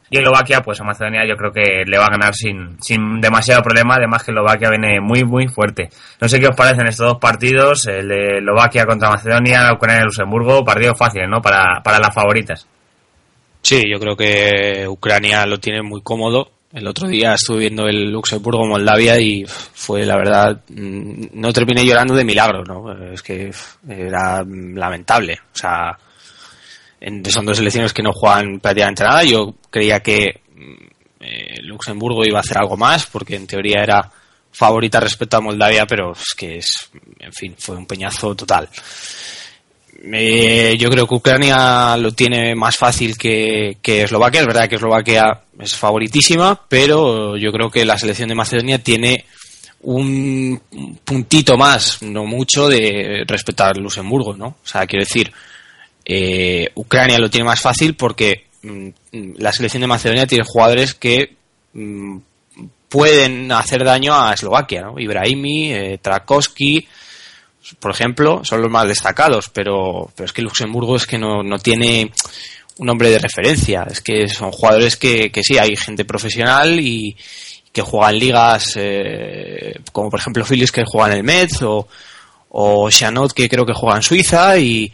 [0.09, 3.61] Y Eslovaquia pues a Macedonia yo creo que le va a ganar sin, sin demasiado
[3.61, 3.95] problema.
[3.95, 5.89] Además que Eslovaquia viene muy muy fuerte.
[6.21, 10.05] No sé qué os parecen estos dos partidos el de Eslovaquia contra Macedonia Ucrania y
[10.05, 10.63] Luxemburgo.
[10.63, 12.65] Partidos fáciles no para, para las favoritas.
[13.61, 16.51] Sí, yo creo que Ucrania lo tiene muy cómodo.
[16.73, 22.13] El otro día estuve viendo el Luxemburgo-Moldavia y fue, la verdad, mm, no terminé llorando
[22.13, 22.91] de milagro, ¿no?
[23.13, 23.51] Es que
[23.87, 25.39] era lamentable.
[25.53, 25.97] O sea,
[27.29, 29.23] son dos selecciones que no juegan prácticamente nada.
[29.23, 30.87] Yo creía que mm,
[31.21, 34.11] eh, Luxemburgo iba a hacer algo más porque en teoría era
[34.51, 38.67] favorita respecto a Moldavia, pero es que es, en fin, fue un peñazo total.
[40.03, 44.41] Eh, yo creo que Ucrania lo tiene más fácil que, que Eslovaquia.
[44.41, 49.25] Es verdad que Eslovaquia es favoritísima, pero yo creo que la selección de Macedonia tiene
[49.81, 50.61] un
[51.03, 54.47] puntito más, no mucho, de respecto a Luxemburgo, ¿no?
[54.47, 55.31] O sea, quiero decir,
[56.05, 58.89] eh, Ucrania lo tiene más fácil porque mm,
[59.37, 61.35] la selección de Macedonia tiene jugadores que
[61.73, 62.17] mm,
[62.89, 64.99] pueden hacer daño a Eslovaquia, ¿no?
[64.99, 66.87] Ibrahimi, eh, Trakowski,
[67.79, 71.59] por ejemplo, son los más destacados, pero, pero es que Luxemburgo es que no, no
[71.59, 72.11] tiene
[72.77, 73.85] un hombre de referencia.
[73.89, 77.15] Es que son jugadores que, que sí, hay gente profesional y
[77.71, 81.87] que juegan ligas eh, como por ejemplo Phillips que juega en el Metz o,
[82.49, 84.91] o Chanot que creo que juega en Suiza y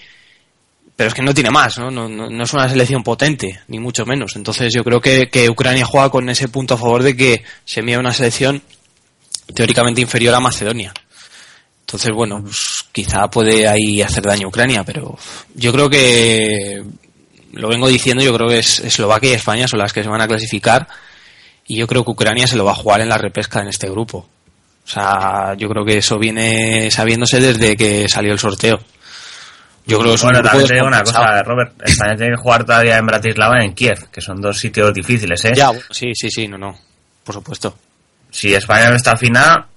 [0.95, 1.89] pero es que no tiene más, ¿no?
[1.89, 4.35] No, no, es una selección potente, ni mucho menos.
[4.35, 7.81] Entonces yo creo que, que Ucrania juega con ese punto a favor de que se
[7.81, 8.61] mira una selección
[9.55, 10.93] teóricamente inferior a Macedonia.
[11.85, 15.17] Entonces, bueno, pues, quizá puede ahí hacer daño a Ucrania, pero
[15.53, 16.83] yo creo que,
[17.53, 20.21] lo vengo diciendo, yo creo que es Eslovaquia y España son las que se van
[20.21, 20.87] a clasificar
[21.67, 23.89] y yo creo que Ucrania se lo va a jugar en la repesca en este
[23.89, 24.27] grupo.
[24.85, 28.79] O sea, yo creo que eso viene sabiéndose desde que salió el sorteo.
[29.85, 31.73] Yo creo que es Bueno, un también te digo una cosa, Robert.
[31.83, 35.45] España tiene que jugar todavía en Bratislava y en Kiev, que son dos sitios difíciles,
[35.45, 35.53] ¿eh?
[35.55, 36.77] Ya, bueno, sí, sí, sí, no, no.
[37.23, 37.77] Por supuesto.
[38.31, 39.67] Si España no está fina,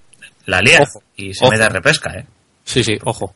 [0.46, 0.80] la lía.
[0.82, 1.52] Ojo, y se ojo.
[1.52, 2.26] mete a repesca, ¿eh?
[2.64, 3.34] Sí, sí, ojo.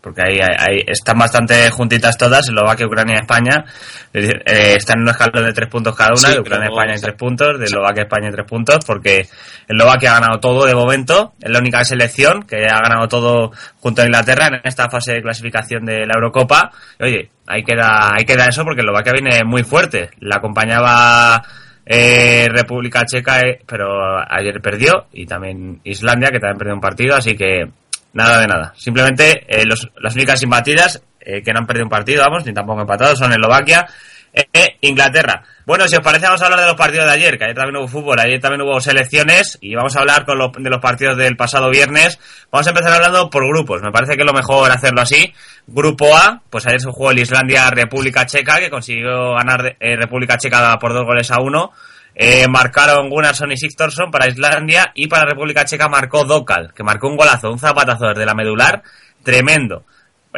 [0.00, 3.64] Porque ahí, ahí- están bastante juntitas todas, Eslovaquia, Ucrania y España.
[4.12, 6.94] Eh, están en un escalón de tres puntos cada una, Sí, de Ucrania y España
[6.94, 9.26] en tres puntos, de Eslovaquia y España en tres puntos, porque
[9.66, 14.02] Eslovaquia ha ganado todo de momento, es la única selección que ha ganado todo junto
[14.02, 16.70] a Inglaterra en esta fase de clasificación de la Eurocopa.
[17.00, 20.10] Y, oye, ahí queda, ahí queda eso porque Eslovaquia viene muy fuerte.
[20.20, 21.42] La acompañaba
[21.86, 27.14] eh, República Checa, eh, pero ayer perdió, y también Islandia, que también perdió un partido,
[27.16, 27.68] así que
[28.12, 28.72] Nada de nada.
[28.78, 32.54] Simplemente eh, los- las únicas imbatidas eh, que no han perdido un partido, vamos, ni
[32.54, 33.86] tampoco empatado, son Eslovaquia
[34.52, 35.42] e Inglaterra.
[35.64, 37.76] Bueno, si os parece, vamos a hablar de los partidos de ayer, que ayer también
[37.78, 41.16] hubo fútbol, ayer también hubo selecciones, y vamos a hablar con los- de los partidos
[41.16, 42.18] del pasado viernes.
[42.52, 45.32] Vamos a empezar hablando por grupos, me parece que lo mejor hacerlo así.
[45.66, 50.78] Grupo A, pues ayer se jugó el Islandia-República Checa, que consiguió ganar eh, República Checa
[50.78, 51.72] por dos goles a uno.
[52.14, 57.08] Eh, marcaron Gunnarsson y Sigtorsson para Islandia y para República Checa marcó Dokal, que marcó
[57.08, 58.82] un golazo, un zapatazo desde la medular,
[59.22, 59.84] tremendo.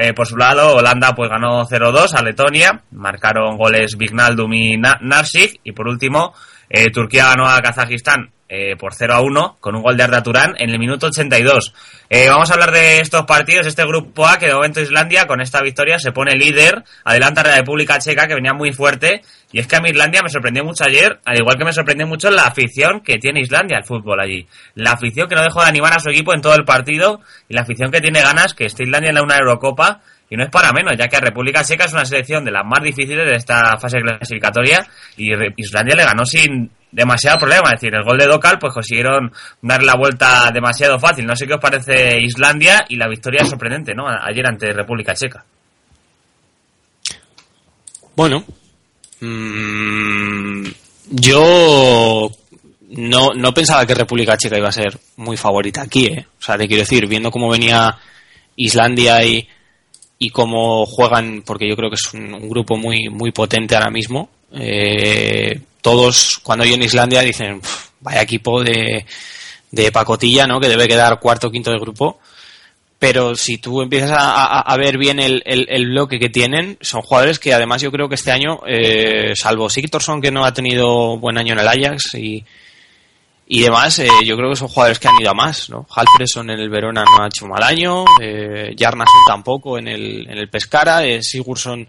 [0.00, 4.98] Eh, por su lado, Holanda pues ganó 0-2 a Letonia, marcaron goles Vignaldum y Na-
[5.00, 6.34] Narsik y por último,
[6.68, 10.70] eh, Turquía ganó a Kazajistán eh, por 0-1 con un gol de Arda Turán en
[10.70, 11.74] el minuto 82.
[12.08, 15.42] Eh, vamos a hablar de estos partidos, este grupo A, que de momento Islandia con
[15.42, 19.20] esta victoria se pone líder, adelanta a la República Checa que venía muy fuerte
[19.52, 22.06] y es que a mí Islandia me sorprendió mucho ayer, al igual que me sorprendió
[22.06, 24.46] mucho la afición que tiene Islandia al fútbol allí.
[24.74, 27.54] La afición que no dejó de animar a su equipo en todo el partido y
[27.54, 30.72] la afición que tiene ganas que esté Islandia en una Eurocopa y no es para
[30.72, 33.98] menos, ya que República Checa es una selección de las más difíciles de esta fase
[33.98, 34.86] clasificatoria
[35.16, 37.70] y Islandia le ganó sin demasiado problema.
[37.70, 41.24] Es decir, el gol de Dokal pues consiguieron darle la vuelta demasiado fácil.
[41.26, 44.04] No sé qué os parece Islandia y la victoria sorprendente, ¿no?
[44.08, 45.44] Ayer ante República Checa.
[48.14, 48.44] Bueno,
[49.20, 50.66] mm,
[51.10, 52.30] yo
[52.90, 56.26] no, no pensaba que República Checa iba a ser muy favorita aquí, ¿eh?
[56.38, 57.96] O sea, te quiero decir, viendo cómo venía
[58.56, 59.48] Islandia y,
[60.18, 64.28] y cómo juegan, porque yo creo que es un, grupo muy, muy potente ahora mismo,
[64.52, 69.04] eh, todos cuando oyen Islandia dicen, "Pf, vaya equipo de,
[69.70, 70.60] de pacotilla, ¿no?
[70.60, 72.18] Que debe quedar cuarto o quinto de grupo
[72.98, 77.38] pero si tú empiezas a, ver bien el, el- el bloque que tienen, son jugadores
[77.38, 81.38] que además yo creo que este año, eh, salvo Sigtorsson que no ha tenido buen
[81.38, 82.44] año en el Ajax y,
[83.50, 85.86] y demás, eh, yo creo que son jugadores que han ido a más, ¿no?
[85.90, 90.36] Halfresson en el Verona no ha hecho mal año, eh, Jarnason tampoco en el, en
[90.36, 91.88] el Pescara, eh, Sigurdsson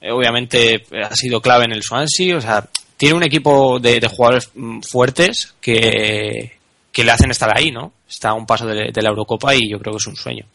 [0.00, 4.00] eh, obviamente eh, ha sido clave en el Swansea, o sea, tiene un equipo de,
[4.00, 6.58] de jugadores mm, fuertes que,
[6.90, 7.92] que le hacen estar ahí, ¿no?
[8.08, 10.46] Está a un paso de, de la Eurocopa y yo creo que es un sueño.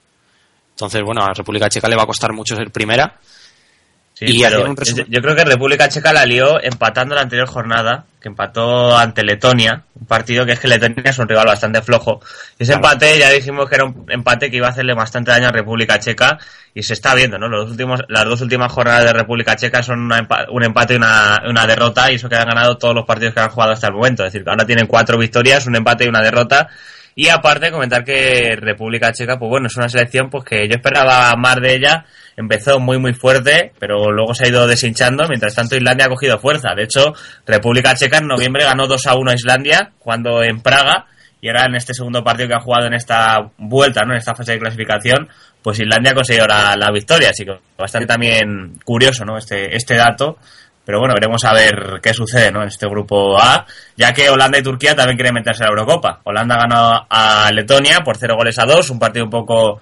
[0.71, 3.19] Entonces, bueno, a la República Checa le va a costar mucho ser primera.
[4.15, 5.07] Sí, Y pero un resumen.
[5.09, 9.83] yo creo que República Checa la lió empatando la anterior jornada, que empató ante Letonia,
[9.99, 12.19] un partido que es que Letonia es un rival bastante flojo.
[12.59, 12.87] Y ese Claro.
[12.87, 15.99] empate ya dijimos que era un empate que iba a hacerle bastante daño a República
[15.99, 16.37] Checa
[16.75, 17.47] y se está viendo, ¿no?
[17.49, 21.41] Los últimos, las dos últimas jornadas de República Checa son una un empate y una,
[21.49, 23.93] una derrota y eso que han ganado todos los partidos que han jugado hasta el
[23.93, 24.23] momento.
[24.23, 26.67] Es decir, que ahora tienen cuatro victorias, un empate y una derrota.
[27.15, 31.33] Y aparte comentar que República Checa, pues bueno, es una selección pues que yo esperaba
[31.35, 32.05] más de ella.
[32.35, 35.27] Empezó muy muy fuerte, pero luego se ha ido deshinchando.
[35.27, 36.73] Mientras tanto, Islandia ha cogido fuerza.
[36.75, 37.13] De hecho,
[37.45, 41.05] República Checa en noviembre ganó 2 a 1 a Islandia, cuando en Praga.
[41.39, 44.13] Y ahora en este segundo partido que ha jugado en esta vuelta, ¿no?
[44.13, 45.27] En esta fase de clasificación,
[45.61, 47.29] pues Islandia ha conseguido la, la victoria.
[47.29, 49.37] Así que bastante también curioso, ¿no?
[49.37, 50.37] Este, este dato.
[50.85, 52.61] Pero bueno, veremos a ver qué sucede ¿no?
[52.61, 53.65] en este grupo A,
[53.95, 56.19] ya que Holanda y Turquía también quieren meterse a la Eurocopa.
[56.23, 59.79] Holanda ganó a Letonia por 0 goles a 2, un partido un poco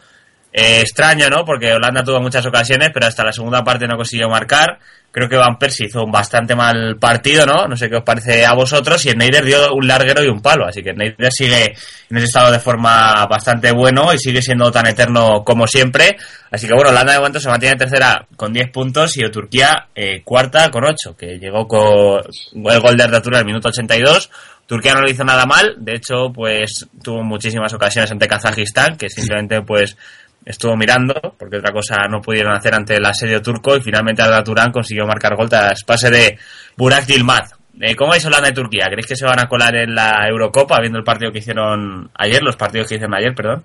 [0.54, 1.46] eh, extraño, ¿no?
[1.46, 4.80] Porque Holanda tuvo muchas ocasiones, pero hasta la segunda parte no consiguió marcar.
[5.10, 7.68] Creo que Van Persie hizo un bastante mal partido, ¿no?
[7.68, 9.06] No sé qué os parece a vosotros.
[9.06, 10.66] Y Neider dio un larguero y un palo.
[10.66, 11.76] Así que Neider sigue
[12.10, 16.16] en ese estado de forma bastante bueno y sigue siendo tan eterno como siempre.
[16.50, 20.22] Así que bueno, Holanda de momento se mantiene tercera con 10 puntos y Turquía eh,
[20.24, 22.22] cuarta con 8, que llegó con
[22.54, 24.30] el gol de Arda Turan al minuto 82.
[24.66, 29.10] Turquía no lo hizo nada mal, de hecho, pues tuvo muchísimas ocasiones ante Kazajistán, que
[29.10, 29.98] simplemente pues
[30.46, 34.44] estuvo mirando, porque otra cosa no pudieron hacer ante el asedio turco y finalmente Arda
[34.44, 36.38] Turán consiguió marcar gol tras pase de
[36.78, 37.54] Burak Yilmaz.
[37.80, 38.86] Eh, ¿Cómo es Holanda y Turquía?
[38.88, 42.42] ¿Creéis que se van a colar en la Eurocopa viendo el partido que hicieron ayer,
[42.44, 43.64] los partidos que hicieron ayer, perdón?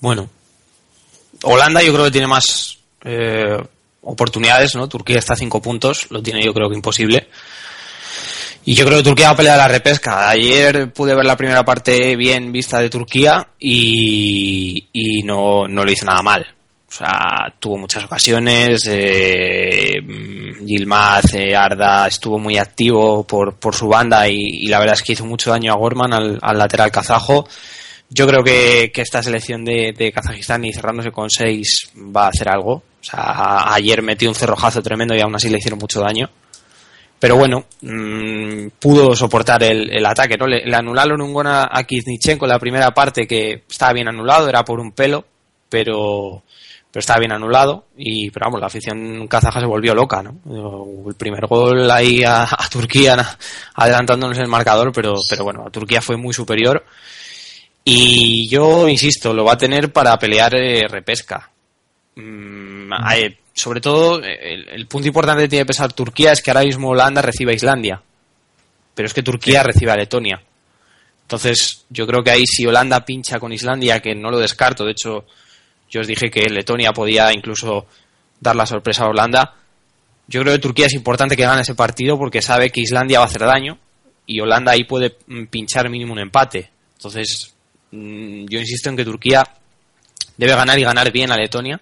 [0.00, 0.28] Bueno,
[1.42, 3.58] Holanda yo creo que tiene más eh,
[4.02, 4.88] oportunidades, ¿no?
[4.88, 7.28] Turquía está a cinco puntos, lo tiene yo creo que imposible.
[8.66, 10.28] Y yo creo que Turquía va a pelear la repesca.
[10.28, 16.06] Ayer pude ver la primera parte bien vista de Turquía y, no, no lo hizo
[16.06, 16.46] nada mal.
[16.88, 18.86] O sea, tuvo muchas ocasiones.
[18.88, 20.00] Eh,
[20.64, 25.12] Yilmaz, eh, Arda estuvo muy activo por, por su banda y, la verdad es que
[25.12, 27.46] hizo mucho daño a Gorman, al, al lateral kazajo.
[28.10, 32.74] Yo creo que, esta selección de, Kazajistán y cerrándose con seis va a hacer algo.
[32.74, 36.30] O sea, ayer metió un cerrojazo tremendo y aún así le hicieron mucho daño.
[37.24, 40.46] Pero bueno, mm, pudo soportar el, ataque, ¿no?
[40.46, 44.46] Le, anularon un gol a, a Kiznichenko en la primera parte que estaba bien anulado,
[44.46, 45.24] era por un pelo,
[45.70, 46.42] pero,
[46.90, 47.86] pero estaba bien anulado.
[47.96, 50.36] Y, pero vamos, la afición kazaja se volvió loca, ¿no?
[51.08, 53.16] El primer gol ahí a, Turquía
[53.74, 56.84] adelantándonos el marcador, pero, pero bueno, Turquía fue muy superior.
[57.86, 61.50] Y yo insisto, lo va a tener para pelear eh, repesca.
[62.16, 66.50] Mm, hay- sobre todo, el, el punto importante que tiene que pensar Turquía es que
[66.50, 68.02] ahora mismo Holanda recibe a Islandia.
[68.94, 70.42] Pero es que Turquía recibe a Letonia.
[71.22, 74.90] Entonces, yo creo que ahí si Holanda pincha con Islandia, que no lo descarto, de
[74.90, 75.24] hecho,
[75.88, 77.86] yo os dije que Letonia podía incluso
[78.40, 79.54] dar la sorpresa a Holanda.
[80.26, 83.26] Yo creo que Turquía es importante que gane ese partido porque sabe que Islandia va
[83.26, 83.78] a hacer daño
[84.26, 86.70] y Holanda ahí puede mm, pinchar mínimo un empate.
[86.96, 87.54] Entonces,
[87.92, 89.44] mm, yo insisto en que Turquía
[90.36, 91.80] debe ganar y ganar bien a Letonia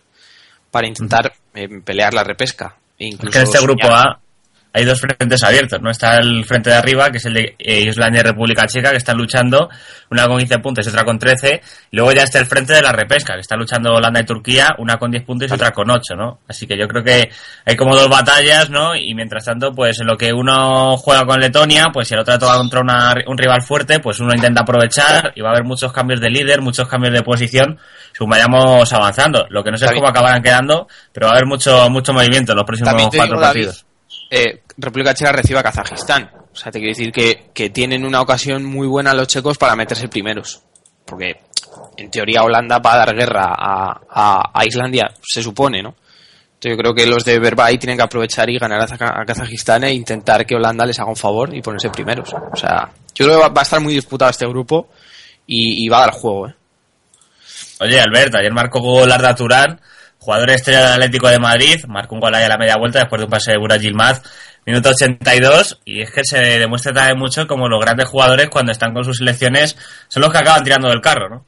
[0.72, 2.74] para intentar eh, pelear la repesca.
[2.98, 4.08] E incluso que en este grupo soñar.
[4.08, 4.21] A
[4.74, 5.90] hay dos frentes abiertos, ¿no?
[5.90, 8.96] Está el frente de arriba, que es el de eh, Islandia y República Checa, que
[8.96, 9.68] están luchando,
[10.11, 11.61] una con 15 puntos y otra con 13.
[11.90, 14.68] Y luego ya está el frente de la repesca, que está luchando Holanda y Turquía,
[14.78, 16.40] una con 10 puntos y otra con 8, ¿no?
[16.48, 17.30] Así que yo creo que
[17.66, 18.96] hay como dos batallas, ¿no?
[18.96, 22.38] Y mientras tanto, pues en lo que uno juega con Letonia, pues si el otro
[22.38, 25.92] toca contra una- un rival fuerte, pues uno intenta aprovechar y va a haber muchos
[25.92, 27.78] cambios de líder, muchos cambios de posición,
[28.12, 29.46] según vayamos avanzando.
[29.50, 32.52] Lo que no sé es cómo acabarán quedando, pero va a haber mucho, mucho movimiento
[32.52, 33.87] en los próximos cuatro digo, David, partidos.
[34.32, 36.30] Eh, República Checa recibe a Kazajistán.
[36.52, 39.76] O sea, te quiero decir que, que tienen una ocasión muy buena los checos para
[39.76, 40.62] meterse primeros.
[41.04, 41.40] Porque,
[41.96, 44.00] en teoría, Holanda va a dar guerra a,
[44.54, 45.94] a- Islandia, se supone, ¿no?
[46.54, 49.84] Entonces, yo creo que los de Verbay tienen que aprovechar y ganar a, a Kazajistán
[49.84, 52.32] e intentar que Holanda les haga un favor y ponerse primeros.
[52.32, 54.88] O sea, yo creo que va, a estar muy disputado este grupo
[55.46, 56.54] y, y va a dar juego, ¿eh?
[57.80, 59.80] Oye, Albert, ayer marcó gol Arda Turán,
[60.22, 63.18] jugador estrella del Atlético de Madrid, marcó un gol ahí a la media vuelta después
[63.20, 64.22] de un pase de Burak Yilmaz,
[64.64, 68.94] minuto 82, y es que se demuestra también mucho como los grandes jugadores cuando están
[68.94, 69.76] con sus selecciones
[70.08, 71.46] son los que acaban tirando del carro, ¿no?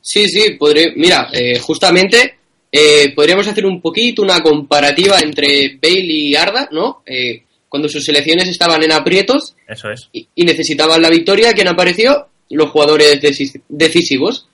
[0.00, 2.36] Sí, sí, podré, mira, eh, justamente
[2.70, 7.02] eh, podríamos hacer un poquito una comparativa entre Bale y Arda, ¿no?
[7.06, 10.08] Eh, cuando sus selecciones estaban en aprietos Eso es.
[10.12, 12.28] y, y necesitaban la victoria, ¿quién apareció?
[12.50, 14.46] Los jugadores deci- decisivos,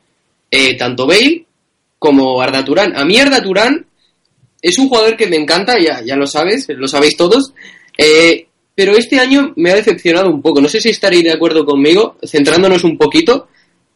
[0.51, 1.45] eh, tanto Bale
[2.01, 2.97] como Arda Turán.
[2.97, 3.87] A mí Arda Turán
[4.61, 7.53] es un jugador que me encanta, ya, ya lo sabes, lo sabéis todos,
[7.97, 10.61] eh, pero este año me ha decepcionado un poco.
[10.61, 13.49] No sé si estaréis de acuerdo conmigo, centrándonos un poquito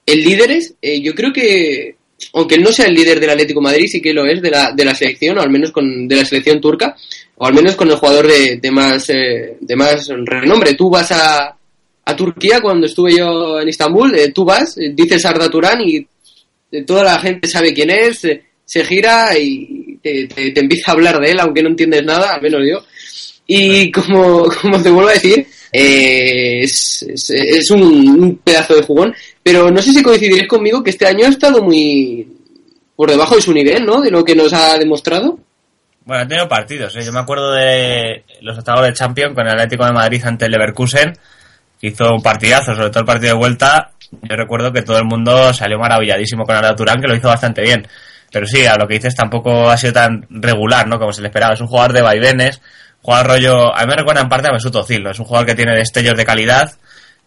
[0.07, 0.75] en líderes.
[0.83, 1.97] eh, yo creo que,
[2.35, 4.73] aunque él no sea el líder del Atlético Madrid, sí que lo es de la,
[4.73, 6.95] de la selección, o al menos con, de la selección turca,
[7.37, 10.75] o al menos con el jugador de, más, eh, de más renombre.
[10.75, 11.57] Tú vas a,
[12.05, 16.07] a Turquía cuando estuve yo en Estambul, tú vas, dices Arda Turán y
[16.83, 20.95] toda la gente sabe quién es, eh, se gira y te, te- te empieza a
[20.95, 22.85] hablar de él, aunque no entiendes nada, al menos yo.
[23.47, 28.83] Y como, como te vuelvo a decir, eh, es, es- es un, un pedazo de
[28.83, 32.27] jugón, pero no sé si coincidiréis conmigo que este año ha estado muy
[32.97, 34.01] por debajo de su nivel, ¿no?
[34.01, 35.39] De lo que nos ha demostrado.
[36.05, 37.03] Bueno, han tenido partidos, ¿eh?
[37.05, 40.53] Yo me acuerdo de los octavos de Champions con el Atlético de Madrid ante el
[40.53, 41.13] Leverkusen,
[41.81, 43.91] que hizo un partidazo, sobre todo el partido de vuelta.
[44.11, 47.63] Yo recuerdo que todo el mundo salió maravilladísimo con Arda Turán, que lo hizo bastante
[47.63, 47.87] bien.
[48.31, 50.99] Pero sí, a lo que dices tampoco ha sido tan regular, ¿no?
[50.99, 51.55] Como se le esperaba.
[51.55, 52.61] Es un jugador de vaivenes,
[53.01, 53.75] jugador rollo...
[53.75, 55.11] A mí me recuerda en parte a Mesut Özil, ¿no?
[55.11, 56.73] Es un jugador que tiene destellos de calidad,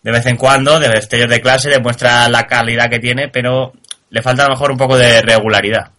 [0.03, 3.73] de vez en cuando, de destellos de clase, demuestra la calidad que tiene, pero
[4.09, 5.91] le falta a lo mejor un poco de regularidad.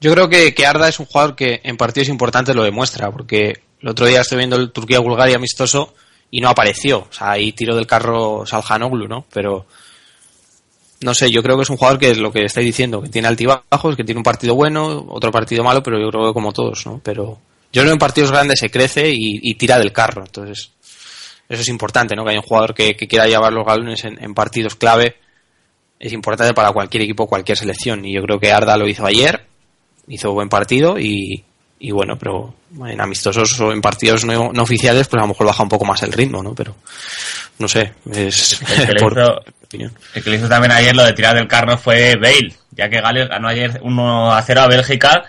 [0.00, 3.62] Yo creo que, que Arda es un jugador que en partidos importantes lo demuestra, porque
[3.80, 5.94] el otro día estoy viendo el Turquía-Bulgaria amistoso
[6.32, 7.06] y no apareció.
[7.08, 9.26] O sea, ahí tiró del carro Salhanoglu, ¿no?
[9.32, 9.66] Pero
[11.02, 13.10] no sé, yo creo que es un jugador que es lo que estáis diciendo, que
[13.10, 16.52] tiene altibajos, que tiene un partido bueno, otro partido malo, pero yo creo que como
[16.52, 17.00] todos, ¿no?
[17.04, 17.38] Pero
[17.72, 20.72] yo creo que en partidos grandes se crece y, tira del carro, entonces
[21.48, 22.24] eso es importante, ¿no?
[22.24, 25.16] Que haya un jugador que, que quiera llevar los galones en, en partidos clave
[25.98, 28.04] es importante para cualquier equipo, cualquier selección.
[28.04, 29.46] Y yo creo que Arda lo hizo ayer,
[30.08, 31.44] hizo buen partido y,
[31.82, 32.54] y bueno, pero
[32.86, 35.84] en amistosos o en partidos no, no oficiales, pues a lo mejor baja un poco
[35.84, 36.54] más el ritmo, ¿no?
[36.54, 36.76] Pero
[37.58, 39.92] no sé, es El que por hizo- opinión.
[40.14, 43.00] El que le hizo también ayer lo de tirar del carro fue Bale, ya que
[43.00, 45.22] Gales ganó ayer 1 a 0 a Bélgica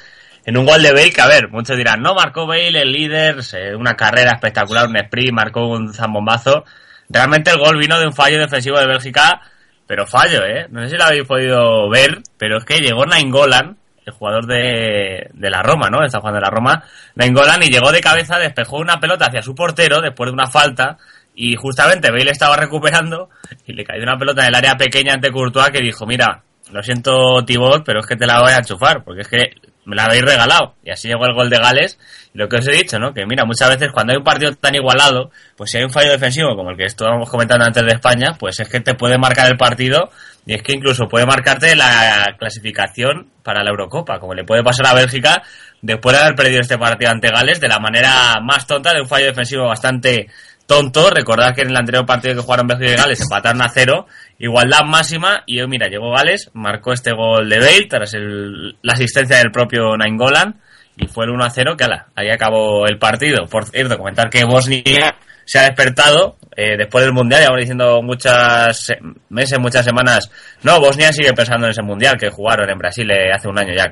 [0.45, 3.38] en un gol de Bale que, a ver, muchos dirán, no, marcó Bale el líder,
[3.78, 6.66] una carrera espectacular, un sprint, marcó un zambombazo.
[7.10, 9.41] Realmente el gol vino de un fallo defensivo de Bélgica,
[9.88, 10.68] pero fallo, ¿eh?
[10.70, 15.30] No sé si lo habéis podido ver, pero es que llegó Nainggolan, el jugador de,
[15.34, 16.04] de la Roma, ¿no?
[16.04, 16.84] Está jugando de la Roma,
[17.16, 20.97] Nainggolan, y llegó de cabeza, despejó una pelota hacia su portero después de una falta,
[21.36, 23.30] y justamente Bale estaba recuperando,
[23.66, 26.82] y le cayó una pelota en el área pequeña ante Courtois que dijo, mira, lo
[26.82, 29.51] siento Tibot, pero es que te la voy a enchufar, porque es que
[29.86, 30.75] me la habéis regalado.
[30.84, 31.99] Y así llegó el gol de Gales.
[32.34, 33.13] Y lo que os he dicho, ¿no?
[33.13, 36.11] Que mira, muchas veces cuando hay un partido tan igualado, pues si hay un fallo
[36.11, 39.51] defensivo como el que estábamos comentando antes de España, pues es que te puede marcar
[39.51, 40.09] el partido
[40.45, 44.88] y es que incluso puede marcarte la clasificación para la Eurocopa, como le puede pasar
[44.88, 45.43] a Bélgica
[45.81, 49.07] después de haber perdido este partido ante Gales de la manera más tonta, de un
[49.07, 50.27] fallo defensivo bastante
[50.66, 51.09] tonto.
[51.09, 54.07] Recordad que en el anterior partido que jugaron Bélgica y Gales empataron a cero,
[54.39, 55.43] igualdad máxima.
[55.45, 59.95] Y mira, llegó Gales, marcó este gol de Bale tras el- la asistencia del propio
[59.97, 60.55] Nainggolan
[60.97, 63.45] y fue el 1 a 0 que ala, ahí acabó el partido.
[63.47, 68.78] Por cierto, comentar que Bosnia se ha despertado eh, después del mundial, llevamos diciendo muchas
[68.78, 68.99] se-
[69.30, 70.30] meses, muchas semanas.
[70.61, 73.74] No, Bosnia sigue pensando en ese mundial que jugaron en Brasil eh, hace un año
[73.76, 73.89] ya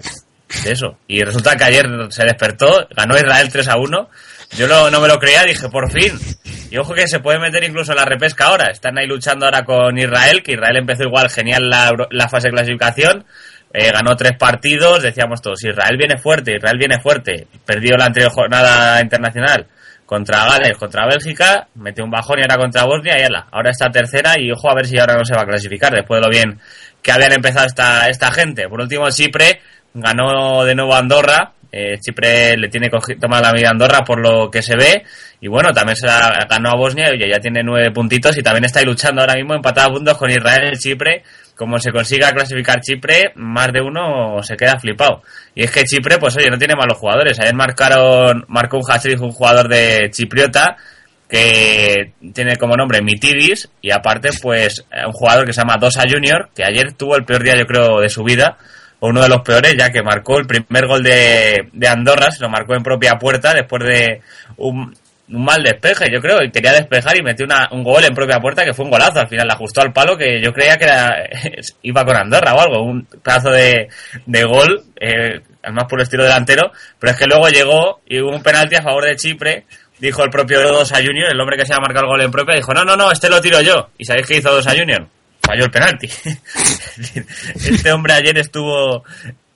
[0.64, 0.98] de eso.
[1.08, 4.10] Y resulta que ayer se despertó, ganó Israel 3 a 1.
[4.58, 6.12] Yo lo- no me lo creía, dije, por fin.
[6.70, 8.70] Y ojo que se puede meter incluso en la repesca ahora.
[8.72, 12.54] Están ahí luchando ahora con Israel, que Israel empezó igual genial la, la fase de
[12.54, 13.26] clasificación.
[13.74, 17.48] Eh, ganó tres partidos, decíamos todos, Israel viene fuerte, Israel viene fuerte.
[17.66, 19.68] Perdió la anterior jornada internacional
[20.06, 23.48] contra Gales, contra Bélgica, metió un bajón y ahora contra Bosnia y ala.
[23.50, 26.20] Ahora está tercera y ojo a ver si ahora no se va a clasificar después
[26.20, 26.60] de lo bien
[27.02, 28.68] que habían empezado esta, esta gente.
[28.68, 29.62] Por último, Chipre
[29.94, 31.54] ganó de nuevo Andorra.
[31.72, 35.04] Eh, Chipre le tiene tomada la medida a Andorra por lo que se ve.
[35.40, 38.66] Y bueno, también se la ganó a Bosnia y ya tiene nueve puntitos y también
[38.66, 41.24] está ahí luchando ahora mismo empatado a puntos con Israel y Chipre.
[41.56, 45.22] Como se consiga clasificar Chipre, más de uno se queda flipado.
[45.56, 47.40] Y es que Chipre, pues oye, no tiene malos jugadores.
[47.40, 50.76] Ayer marcaron, marcó un hat un jugador de Chipriota
[51.32, 56.04] que tiene como nombre Mitidis y aparte pues eh, un jugador que se llama Dosa
[56.06, 58.58] Junior que ayer tuvo el peor día yo creo de su vida
[59.04, 62.40] o uno de los peores ya que marcó el primer gol de, de Andorra se
[62.42, 64.22] lo marcó en propia puerta después de
[64.58, 64.96] un,
[65.30, 68.40] un mal despeje yo creo y quería despejar y metió una- un gol en propia
[68.40, 70.88] puerta que fue un golazo al final le ajustó al palo que yo creía que
[71.84, 73.90] iba con Andorra o algo un pedazo de,
[74.26, 78.30] de gol eh, al más puro estilo delantero pero es que luego llegó y hubo
[78.36, 79.66] un penalti a favor de Chipre
[80.00, 82.56] dijo el propio Dosa Junior, el hombre que se ha marcado el gol en propia,
[82.56, 83.90] dijo, no, no, no, este lo tiro yo.
[84.00, 85.08] ¿Y sabéis qué hizo Dosa Junior?
[85.52, 86.08] Falló el penalti.
[87.56, 89.04] este hombre ayer estuvo,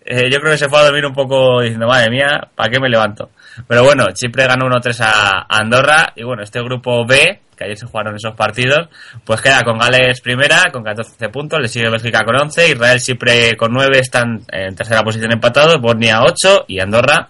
[0.04, 2.82] eh, yo creo que se fue a dormir un poco diciendo, madre mía, ¿para qué
[2.82, 3.30] me levanto?
[3.66, 7.86] Pero bueno, Chipre ganó 1-3 a Andorra y bueno, este grupo B, que ayer se
[7.86, 8.90] jugaron esos partidos,
[9.24, 13.56] pues queda con Gales primera con 14 puntos, le sigue Bélgica con 11, Israel, Chipre
[13.56, 17.30] con 9 están en tercera posición empatados, Bosnia 8 y Andorra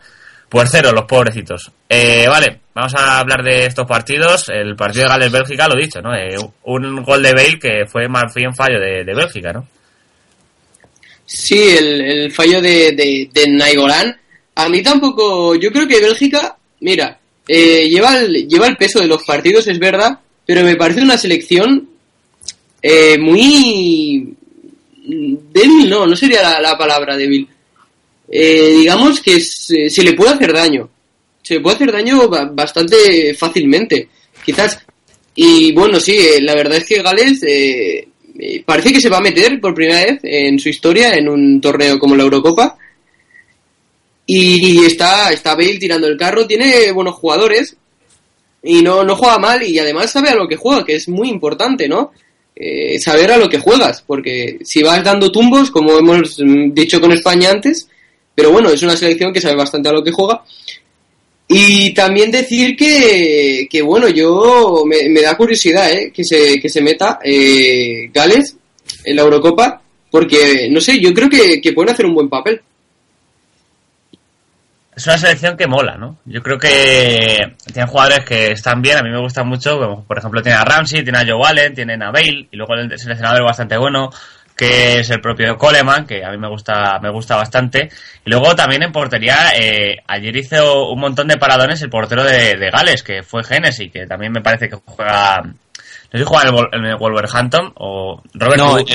[0.56, 1.70] pues cero, los pobrecitos.
[1.90, 4.48] Eh, vale, vamos a hablar de estos partidos.
[4.48, 6.16] El partido de Gales-Bélgica, lo dicho, ¿no?
[6.16, 9.68] Eh, un gol de Bale que fue más bien fallo de, de Bélgica, ¿no?
[11.26, 14.16] Sí, el, el fallo de, de, de.
[14.56, 15.56] A mí tampoco.
[15.56, 19.78] Yo creo que Bélgica, mira, eh, lleva, el, lleva el peso de los partidos, es
[19.78, 21.90] verdad, pero me parece una selección
[22.82, 24.34] eh, muy.
[25.04, 27.46] débil, no, no sería la palabra débil.
[28.30, 30.90] Eh, digamos que se, se le puede hacer daño.
[31.42, 34.10] Se le puede hacer daño ba- bastante fácilmente.
[34.44, 34.80] Quizás.
[35.36, 38.08] Y bueno, sí, eh, la verdad es que Gales eh,
[38.40, 41.60] eh, parece que se va a meter por primera vez en su historia en un
[41.62, 42.78] torneo como la Eurocopa.
[44.28, 47.78] Y está, está Bale tirando el carro, tiene buenos jugadores
[48.64, 51.30] y no, no juega mal y además sabe a lo que juega, que es muy
[51.30, 52.12] importante, ¿no?
[52.56, 57.12] Eh, saber a lo que juegas, porque si vas dando tumbos, como hemos dicho con
[57.12, 57.88] España antes,
[58.36, 60.44] pero bueno, es una selección que sabe bastante a lo que juega.
[61.48, 66.12] Y también decir que, que bueno, yo me, me da curiosidad ¿eh?
[66.14, 68.58] que, se, que se meta eh, Gales
[69.04, 72.62] en la Eurocopa, porque no sé, yo creo que, que pueden hacer un buen papel.
[74.96, 76.20] Es una selección que mola, ¿no?
[76.26, 77.38] Yo creo que
[77.72, 81.04] tiene jugadores que están bien, a mí me gustan mucho, por ejemplo tiene a Ramsey,
[81.04, 84.10] tiene a Joe Allen, tiene a Bale, y luego el seleccionador es bastante bueno,
[84.56, 87.90] que es el propio Coleman, que a mí me gusta, me gusta bastante.
[88.26, 92.56] Y luego también en portería, eh, ayer hizo un montón de paradones el portero de,
[92.56, 95.54] de Gales, que fue Genesis, que también me parece que juega, no
[96.12, 98.86] sé si juega en el, Wol- en el Wolverhampton o Robert No, en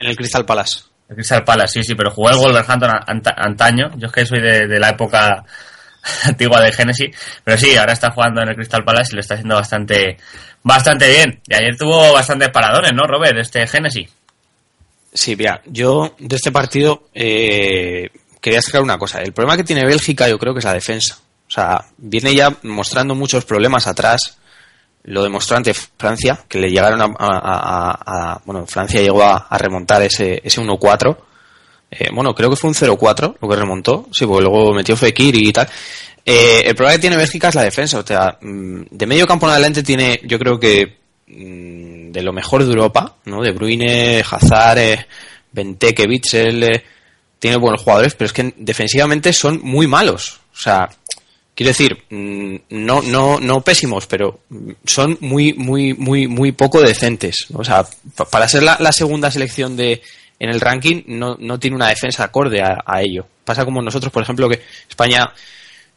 [0.00, 0.80] el, Crystal Palace.
[1.10, 3.90] el Crystal Palace, sí, sí, pero jugó el Wolverhampton anta- antaño.
[3.96, 5.44] Yo es que soy de, de la época
[6.24, 7.14] antigua de Genesis.
[7.44, 10.16] Pero sí, ahora está jugando en el Crystal Palace y lo está haciendo bastante
[10.62, 11.40] bastante bien.
[11.46, 13.36] Y ayer tuvo bastantes paradones, ¿no, Robert?
[13.38, 14.10] Este Genesis.
[15.12, 19.20] Sí, mira, yo de este partido eh, quería sacar una cosa.
[19.20, 21.18] El problema que tiene Bélgica yo creo que es la defensa.
[21.48, 24.38] O sea, viene ya mostrando muchos problemas atrás.
[25.02, 28.40] Lo demostró ante Francia, que le llegaron a...
[28.44, 31.16] bueno, Francia llegó a, a remontar ese, ese 1-4
[31.90, 34.06] Eh, bueno, creo que fue un 0-4 lo que remontó.
[34.12, 35.68] Sí, porque luego metió Fekir y tal.
[36.24, 37.98] Eh, el problema que tiene Bélgica es la defensa.
[37.98, 42.32] O sea, mm, de medio campo en adelante tiene, yo creo que mm, de lo
[42.32, 43.42] mejor de Europa, ¿no?
[43.42, 45.06] De Bruyne, Hazard,
[45.52, 46.84] Benteke, Witzel, eh,
[47.38, 50.40] tiene buenos jugadores, pero es que defensivamente son muy malos.
[50.52, 50.88] O sea,
[51.54, 54.40] quiero decir, mm, no, no, no pésimos, pero
[54.84, 57.46] son muy, muy, muy, muy poco decentes.
[57.54, 57.84] O sea,
[58.16, 60.02] pa- para ser la, segunda selección de
[60.38, 63.26] en el ranking no, no tiene una defensa acorde a, a ello.
[63.44, 65.32] Pasa como nosotros, por ejemplo, que España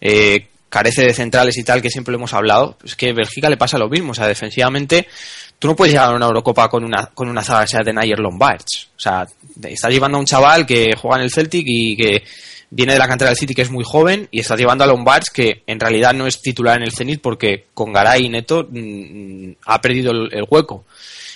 [0.01, 2.77] eh, carece de centrales y tal, que siempre lo hemos hablado.
[2.83, 4.11] Es que Bélgica le pasa lo mismo.
[4.11, 5.07] O sea, defensivamente,
[5.63, 7.93] tú no puedes llegar a una Eurocopa con una, con una zaga que sea de
[7.93, 8.89] Nayer Lombards.
[8.97, 9.25] O sea,
[9.63, 12.21] estás llevando a un chaval que juega en el Celtic y que
[12.69, 15.29] viene de la cantera del City, que es muy joven, y estás llevando a Lombards,
[15.29, 19.51] que en realidad no es titular en el Zenit porque con Garay y Neto mm,
[19.65, 20.83] ha perdido el, el hueco.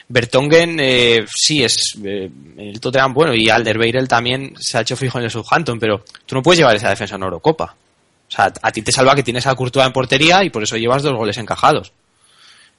[0.09, 5.19] Bertongen eh, sí es eh, el Tottenham bueno y Alderweireld también se ha hecho fijo
[5.19, 7.77] en el Southampton, pero tú no puedes llevar esa defensa en Eurocopa.
[8.27, 10.75] O sea, a ti te salva que tienes a Courtois en portería y por eso
[10.75, 11.93] llevas dos goles encajados.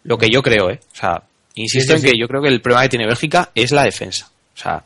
[0.03, 0.81] Lo que yo creo, ¿eh?
[0.93, 1.23] O sea,
[1.63, 3.85] insisto Sí, sí, en que yo creo que el problema que tiene Bélgica es la
[3.85, 4.31] defensa.
[4.55, 4.83] O sea,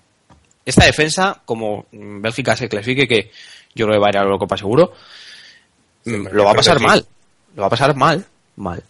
[0.64, 3.30] esta defensa, como Bélgica se clasifique, que
[3.74, 4.92] yo creo que va a ir a la Eurocopa seguro,
[6.04, 7.04] mm, yo lo va a pasar mal.
[7.54, 8.24] Lo va a pasar mal,
[8.56, 8.82] mal.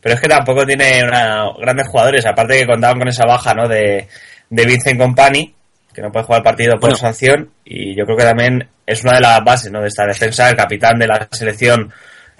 [0.00, 3.68] Pero es que tampoco tiene una, grandes jugadores, aparte que contaban con esa baja, ¿no?
[3.68, 4.08] De,
[4.50, 5.54] de Vincent Company,
[5.94, 6.96] que no puede jugar el partido por Bueno.
[6.96, 9.80] sanción, y yo creo que también es una de las bases, ¿no?
[9.80, 11.92] De esta defensa, el capitán de la selección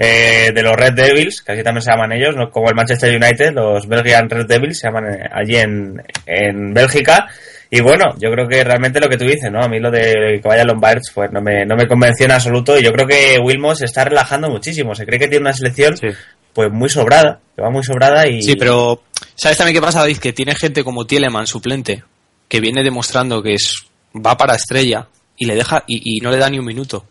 [0.02, 2.50] eh, de los Red Devils, que así también se llaman ellos, ¿no?
[2.50, 7.28] como el Manchester United, los Belgian Red Devils se llaman eh, allí en, en Bélgica.
[7.70, 9.62] Y bueno, yo creo que realmente lo que tú dices, ¿no?
[9.62, 12.78] A mí lo de que vaya Lombards, pues no me, no me convenció en absoluto.
[12.78, 14.94] Y yo creo que Wilmot se está relajando muchísimo.
[14.94, 16.08] Se cree que tiene una selección, Sí.
[16.52, 18.42] pues muy sobrada, que va muy sobrada y...
[18.42, 19.02] Sí, pero
[19.36, 20.18] ¿sabes también qué pasa, David?
[20.18, 22.02] Que tiene gente como Tieleman, suplente,
[22.46, 25.06] que viene demostrando que es va para estrella
[25.38, 27.06] y le deja y, y no le da ni un minuto.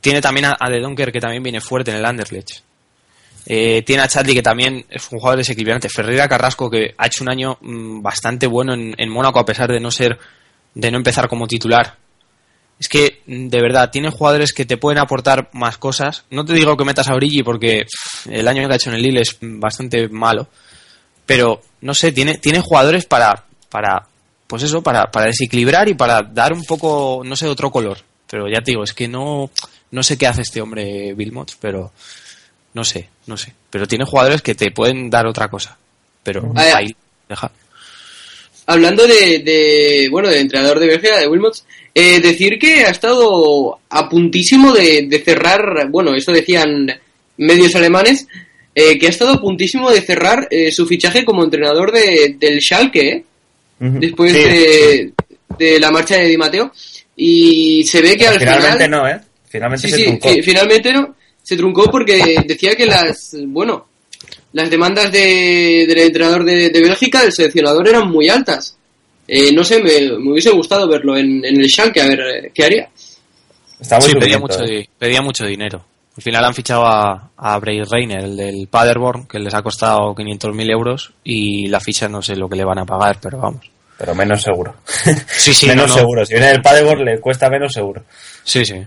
[0.00, 2.60] Tiene también a, De Donker, que también viene fuerte en el Anderlecht.
[3.46, 5.88] Eh, tiene a Chadli, que también es un jugador desequilibrante.
[5.88, 9.70] Ferreira Carrasco, que ha hecho un año mm, bastante bueno en, en Mónaco, a pesar
[9.70, 10.18] de no ser,
[10.74, 11.96] de no empezar como titular.
[12.78, 16.24] Es que, mm, de verdad, tiene jugadores que te pueden aportar más cosas.
[16.30, 17.84] No te digo que metas a Origi porque
[18.30, 20.48] el año que ha hecho en el Lille es mm, bastante malo.
[21.26, 24.06] Pero, no sé, tiene, tiene jugadores para, para,
[24.46, 27.98] pues eso, para, para desequilibrar y para dar un poco, no sé, otro color.
[28.34, 29.48] Pero ya te digo, es que no,
[29.92, 31.92] no sé qué hace este hombre Wilmot, pero
[32.72, 33.52] no sé, no sé.
[33.70, 35.78] Pero tiene jugadores que te pueden dar otra cosa.
[36.24, 36.96] Pero Ah, ahí,
[37.28, 37.52] deja.
[38.66, 41.64] Hablando de, de, bueno, de entrenador de Bélgica, de Wilmots,
[41.94, 46.90] eh, decir que ha estado a puntísimo de, de cerrar, bueno, eso decían
[47.36, 48.26] medios alemanes,
[48.74, 52.60] eh, que ha estado a puntísimo de cerrar eh, su fichaje como entrenador de, del
[52.60, 53.24] Schalke, ¿eh?
[53.78, 54.00] Ujú.
[54.00, 55.12] después Sí, de,
[55.56, 56.72] de la marcha de Di Matteo,
[57.16, 58.90] y se ve que al Finalmente final...
[58.90, 59.20] no, ¿eh?
[59.48, 60.28] Finalmente Sí, se sí, truncó.
[60.30, 61.14] fi- finalmente no.
[61.42, 63.86] Se truncó porque decía que las, bueno,
[64.52, 68.76] las demandas de, del entrenador de, de Bélgica, del seleccionador, eran muy altas.
[69.28, 72.50] Eh, no sé, me, me hubiese gustado verlo en, en el Schalke, a ver eh,
[72.54, 72.88] qué haría.
[73.80, 74.88] Está muy Sí, pedía sufrido, mucho, ¿eh?
[74.98, 75.84] pedía mucho dinero.
[76.16, 80.14] Al final han fichado a, a Bray Reiner, el del Paderborn, que les ha costado
[80.14, 83.66] 500.000 euros y la ficha no sé lo que le van a pagar, pero vamos.
[83.98, 84.76] Pero menos seguro.
[85.26, 86.00] Sí, sí, menos no, no.
[86.00, 86.26] seguro.
[86.26, 88.04] Si viene del Paderborn le cuesta menos seguro.
[88.42, 88.84] Sí, sí.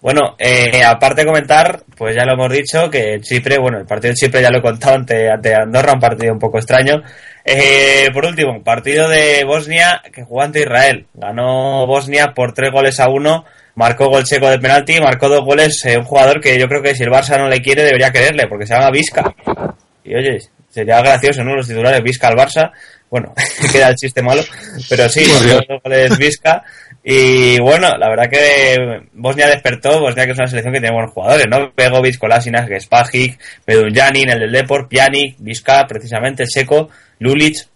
[0.00, 4.12] Bueno, eh, aparte de comentar, pues ya lo hemos dicho, que Chipre, bueno, el partido
[4.12, 7.02] de Chipre ya lo he contado ante, ante Andorra, un partido un poco extraño.
[7.44, 11.06] Eh, por último, partido de Bosnia que jugó ante Israel.
[11.12, 15.84] Ganó Bosnia por tres goles a uno, marcó gol checo de penalti, marcó dos goles
[15.84, 18.46] eh, un jugador que yo creo que si el Barça no le quiere debería quererle,
[18.46, 19.34] porque se llama Vizca.
[20.02, 20.38] Y oye,
[20.70, 21.54] sería gracioso, ¿no?
[21.54, 22.70] Los titulares Vizca al Barça.
[23.10, 23.34] Bueno,
[23.72, 24.42] queda el chiste malo,
[24.88, 26.62] pero sí, marcó dos goles Vizca.
[27.02, 28.76] Y bueno, la verdad que
[29.14, 31.72] Bosnia despertó, Bosnia que es una selección que tiene buenos jugadores, ¿no?
[31.74, 37.66] Begovic, Kolasinas, Gespajic, Medunjanin, el del Deport, Pjanic, Vizca, precisamente, Checo, Lulic.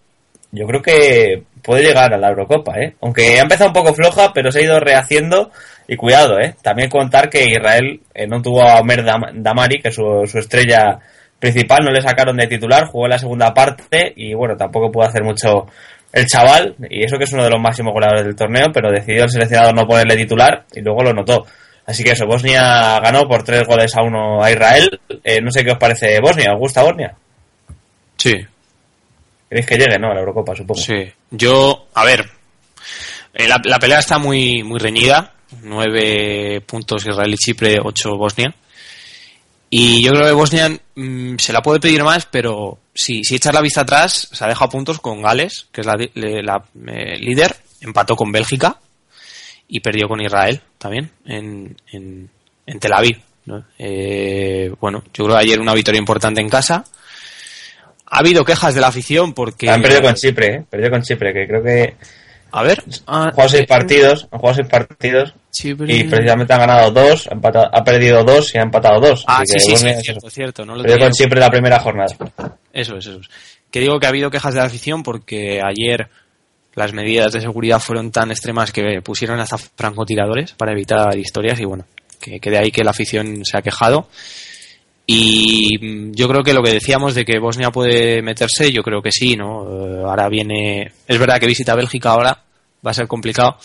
[0.53, 2.95] Yo creo que puede llegar a la Eurocopa, ¿eh?
[3.01, 5.51] Aunque ha empezado un poco floja, pero se ha ido rehaciendo
[5.89, 6.55] y cuidado, ¿eh?
[6.63, 10.39] También contar que Israel eh, no tuvo a Omer Dam- Damari, que es su, su
[10.39, 10.99] estrella
[11.39, 15.05] principal, no le sacaron de titular, jugó en la segunda parte y bueno, tampoco pudo
[15.05, 15.67] hacer mucho
[16.13, 19.25] el chaval, y eso que es uno de los máximos goleadores del torneo, pero decidió
[19.25, 21.45] el seleccionador no ponerle titular y luego lo notó.
[21.87, 25.01] Así que eso, Bosnia ganó por tres goles a uno a Israel.
[25.23, 27.15] Eh, no sé qué os parece Bosnia, ¿os gusta Bosnia?
[28.17, 28.33] Sí,
[29.49, 30.11] ¿Queréis que llegue, no?
[30.11, 30.81] A la Eurocopa, supongo.
[30.81, 31.13] sí.
[31.31, 32.25] Yo, a ver,
[33.35, 35.33] eh, la, la pelea está muy, muy reñida.
[35.63, 38.53] Nueve puntos Israel y Chipre, ocho Bosnia.
[39.77, 43.53] Y yo creo que Bosnia mm, se la puede pedir más, pero si, si echas
[43.53, 48.15] la vista atrás, se ha dejado puntos con Gales, que es la, eh, líder, empató
[48.15, 48.79] con Bélgica
[49.67, 52.31] y perdió con Israel también en, en,
[52.79, 53.21] Tel Aviv.
[53.77, 56.85] Eh, bueno, yo creo que ayer una victoria importante en casa.
[58.07, 59.69] Ha habido quejas de la afición porque...
[59.71, 60.65] Han perdido con Chipre, ¿eh?
[60.71, 61.97] Perdido con Chipre, que creo que
[62.57, 62.83] A ver...
[63.07, 65.35] ah, han jugado seis partidos, han jugado seis partidos
[65.89, 69.25] y precisamente han ganado dos, ha, empatado- ha perdido dos y ha empatado dos.
[69.27, 70.65] Ah, sí, sí, sí, Bosnia- cierto, cierto.
[70.65, 72.15] No lo Perdió con Chipre la primera jornada.
[72.73, 73.29] Eso es, eso es.
[73.71, 76.09] Que digo que ha habido quejas de la afición porque ayer
[76.75, 81.65] las medidas de seguridad fueron tan extremas que pusieron hasta francotiradores para evitar historias y
[81.65, 81.85] bueno,
[82.21, 84.09] que, que de ahí que la afición se ha quejado.
[85.07, 89.03] Y mm, yo creo que lo que decíamos de que Bosnia puede meterse, yo creo
[89.03, 89.65] que sí, ¿no?
[89.87, 92.43] Eh, ahora viene, es verdad que visita Bélgica ahora,
[92.85, 93.57] va a ser complicado.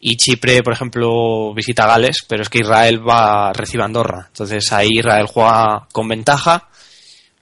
[0.00, 4.26] Y Chipre, por ejemplo, visita Gales, pero es que Israel va recibe Andorra.
[4.28, 6.68] Entonces ahí Israel juega con ventaja.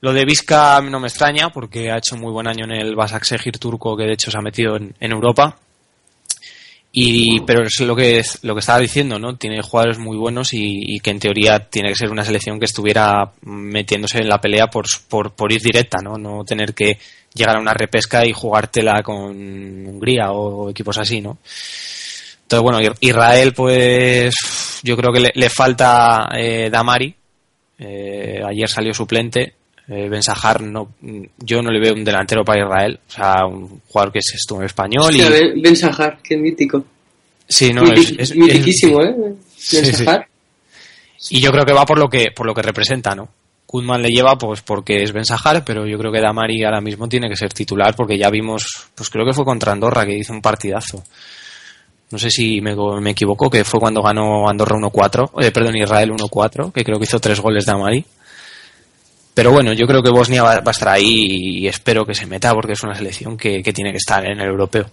[0.00, 3.58] Lo de Vizca no me extraña porque ha hecho muy buen año en el Basaksehir
[3.58, 5.58] turco que de hecho se ha metido en Europa.
[6.96, 9.36] Y, pero es lo que lo que estaba diciendo, ¿no?
[9.36, 13.32] Tiene jugadores muy buenos y, que en teoría tiene que ser una selección que estuviera
[13.42, 16.16] metiéndose en la pelea por, por, por ir directa, ¿no?
[16.16, 16.96] No tener que
[17.34, 19.34] llegar a una repesca y jugártela con
[19.88, 21.38] Hungría o equipos así, ¿no?
[22.42, 27.12] Entonces, bueno, Israel, pues yo creo que le, le falta eh, Damari.
[27.76, 29.54] Eh, ayer salió suplente.
[29.86, 30.92] Eh, ben Sahar, no,
[31.38, 33.00] yo no le veo un delantero para Israel.
[33.06, 35.14] O sea, un jugador que es estuvo en español.
[35.14, 36.84] Y, Ben Sahar, qué mítico.
[37.46, 38.36] sí, no, es, es- ¿eh?
[38.38, 39.92] Ben Sí, sí.
[40.04, 40.26] Sahar.
[41.30, 43.28] Y yo creo que va por lo que, por lo que representa, ¿no?
[43.66, 47.08] Kuzman le lleva pues porque es Ben Sahar, pero yo creo que Damari ahora mismo
[47.08, 50.32] tiene que ser titular porque ya vimos, pues creo que fue contra Andorra que hizo
[50.32, 51.02] un partidazo.
[52.10, 56.12] No sé si me, me equivoco, que fue cuando ganó Andorra 1-4, eh, perdón, Israel
[56.12, 58.04] 1-4, que creo que hizo tres goles de Amari.
[59.34, 61.26] Pero bueno, yo creo que Bosnia va, a estar ahí
[61.60, 64.40] y espero que se meta porque es una selección que, que tiene que estar en
[64.40, 64.86] el europeo.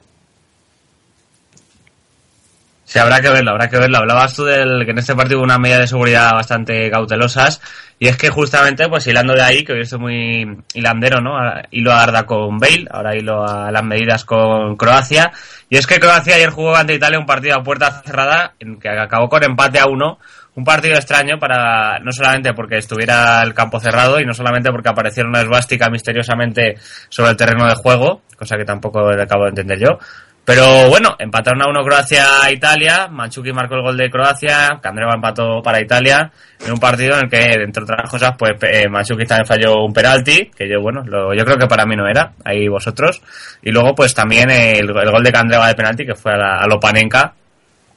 [2.83, 3.99] Sí, habrá que verlo, habrá que verlo.
[3.99, 7.61] Hablabas tú del que en este partido hubo una medida de seguridad bastante cautelosas
[8.01, 11.33] y es que justamente, pues hilando de ahí, que hoy estoy muy hilandero, ¿no?
[11.69, 15.31] Hilo a Arda con Bale, ahora hilo a las medidas con Croacia.
[15.69, 18.89] Y es que Croacia ayer jugó ante Italia un partido a puerta cerrada en que
[18.89, 20.17] acabó con empate a uno.
[20.53, 24.89] Un partido extraño para, no solamente porque estuviera el campo cerrado y no solamente porque
[24.89, 26.75] apareciera una esvástica misteriosamente
[27.07, 29.97] sobre el terreno de juego, cosa que tampoco acabo de entender yo,
[30.43, 35.79] pero bueno, empataron a uno Croacia-Italia, Manchuki marcó el gol de Croacia, Candreva empató para
[35.79, 36.29] Italia,
[36.65, 38.89] en un partido en el que, entre otras cosas, pues eh,
[39.27, 42.33] también falló un penalti, que yo, bueno, lo- yo creo que para mí no era,
[42.43, 43.21] ahí vosotros,
[43.61, 46.57] y luego pues también el, el gol de Candreva de penalti, que fue a, la,
[46.57, 47.33] a Lopanenka,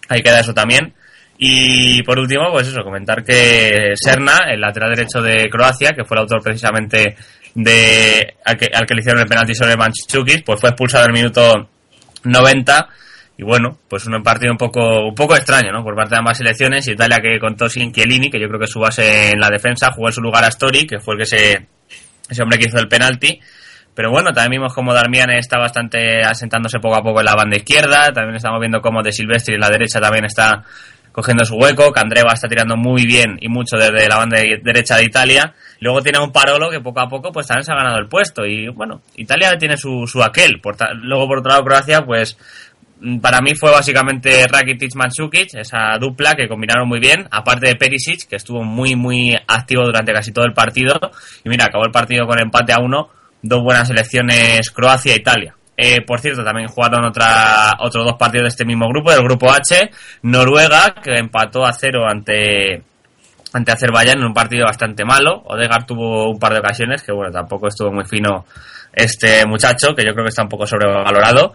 [0.09, 0.95] ahí queda eso también.
[1.39, 6.17] Y por último, pues eso, comentar que Serna, el lateral derecho de Croacia, que fue
[6.17, 7.17] el autor precisamente
[7.55, 11.11] de al que, al que le hicieron el penalti sobre Manchukic, pues fue expulsado en
[11.11, 11.69] el minuto
[12.25, 12.89] 90
[13.37, 15.83] y bueno, pues un partido un poco un poco extraño, ¿no?
[15.83, 18.79] Por parte de ambas selecciones, Italia que contó sin Chiellini, que yo creo que su
[18.79, 21.67] base en la defensa, jugó en su lugar a Stori, que fue el que se
[22.29, 23.41] ese hombre que hizo el penalti.
[23.93, 27.57] Pero bueno, también vimos como Darmian está bastante asentándose poco a poco en la banda
[27.57, 30.65] izquierda, también estamos viendo como De Silvestri en la derecha también está
[31.15, 35.05] cogiendo su hueco, Candreva está tirando muy bien y mucho desde la banda derecha de
[35.05, 35.55] Italia.
[35.79, 38.09] Luego tiene a un Parolo que poco a poco pues también se ha ganado el
[38.09, 40.61] puesto y bueno, Italia tiene su, su aquel.
[40.61, 42.37] Por luego por otro lado Croacia pues
[43.01, 47.77] mm, para mí fue básicamente Rakitic Mandzukic, esa dupla que combinaron muy bien, aparte de
[47.77, 50.99] Perisic, que estuvo muy muy activo durante casi todo el partido.
[51.45, 53.11] Y mira, acabó el partido con empate a uno,
[53.41, 55.55] dos buenas selecciones Croacia e Italia.
[55.77, 59.51] Eh, por cierto, también jugaron otra, otros dos partidos de este mismo grupo, del grupo
[59.51, 59.91] H,
[60.23, 62.83] Noruega, que empató a cero ante,
[63.53, 65.43] ante Azerbaiyán en un partido bastante malo.
[65.47, 68.45] Odegaard tuvo un par de ocasiones, que bueno, tampoco estuvo muy fino
[68.93, 71.55] este muchacho, que yo creo que está un poco sobrevalorado.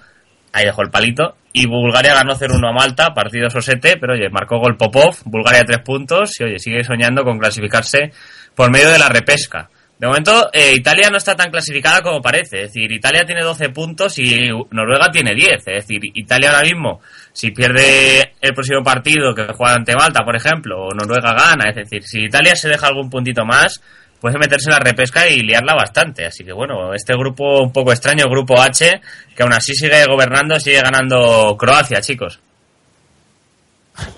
[0.51, 1.35] Ahí dejó el palito.
[1.53, 5.79] Y Bulgaria ganó 0-1 a Malta, partido sosete, pero oye, marcó gol Popov, Bulgaria tres
[5.79, 8.11] puntos y oye, sigue soñando con clasificarse
[8.53, 9.69] por medio de la repesca.
[9.99, 12.63] De momento, eh, Italia no está tan clasificada como parece.
[12.63, 15.55] Es decir, Italia tiene 12 puntos y Noruega tiene 10.
[15.57, 17.01] Es decir, Italia ahora mismo,
[17.33, 21.75] si pierde el próximo partido que juega ante Malta, por ejemplo, o Noruega gana, es
[21.75, 23.81] decir, si Italia se deja algún puntito más,
[24.21, 26.25] puede meterse en la repesca y liarla bastante.
[26.25, 29.01] Así que bueno, este grupo un poco extraño, el grupo H,
[29.35, 32.39] que aún así sigue gobernando, sigue ganando Croacia, chicos.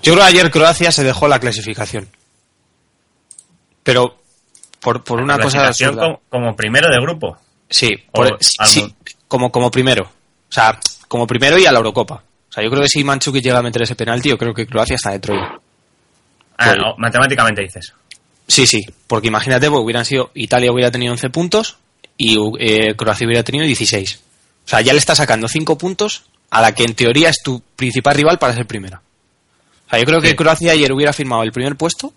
[0.04, 2.08] Yo creo que ayer Croacia se dejó la clasificación.
[3.82, 4.21] Pero
[4.82, 6.02] por, por una cosa absurda.
[6.04, 7.38] como, como primero de grupo.
[7.70, 8.94] Sí, por- sí,
[9.28, 10.04] como, como primero.
[10.04, 10.78] O sea,
[11.08, 12.16] como primero y a la Eurocopa.
[12.50, 14.68] O sea, yo creo que si Manchukic llega a meter ese penalti, yo creo que
[14.68, 15.34] Croacia está dentro.
[16.58, 17.94] Ah, no, matemáticamente dices.
[18.48, 21.78] Sí, sí, porque imagínate, pues hubieran sido, Italia hubiera tenido 11 puntos
[22.18, 24.20] y eh, Croacia hubiera tenido 16.
[24.66, 27.62] O sea, ya le está sacando 5 puntos a la que en teoría es tu
[27.78, 29.02] principal rival para ser primera.
[29.88, 30.36] O sea, yo creo que.
[30.36, 32.14] Croacia ayer hubiera firmado el primer puesto.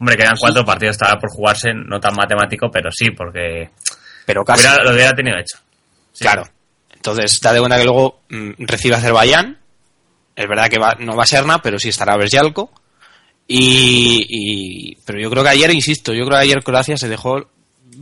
[0.00, 3.70] Hombre, quedan cuatro partidos estaba por jugarse, no tan matemático, pero sí, porque
[4.26, 4.66] Pero casi.
[4.66, 5.58] hubiera- lo hubiera tenido hecho.
[6.12, 6.24] Sí.
[6.24, 6.44] Claro.
[6.90, 9.58] Entonces, date cuenta que luego mm, recibe Azerbaiyán.
[10.34, 12.72] Es verdad que va- no va a Serna, pero sí estará Berjalco.
[13.46, 17.38] Y, y- pero yo creo que ayer, insisto, yo creo que ayer Croacia se dejó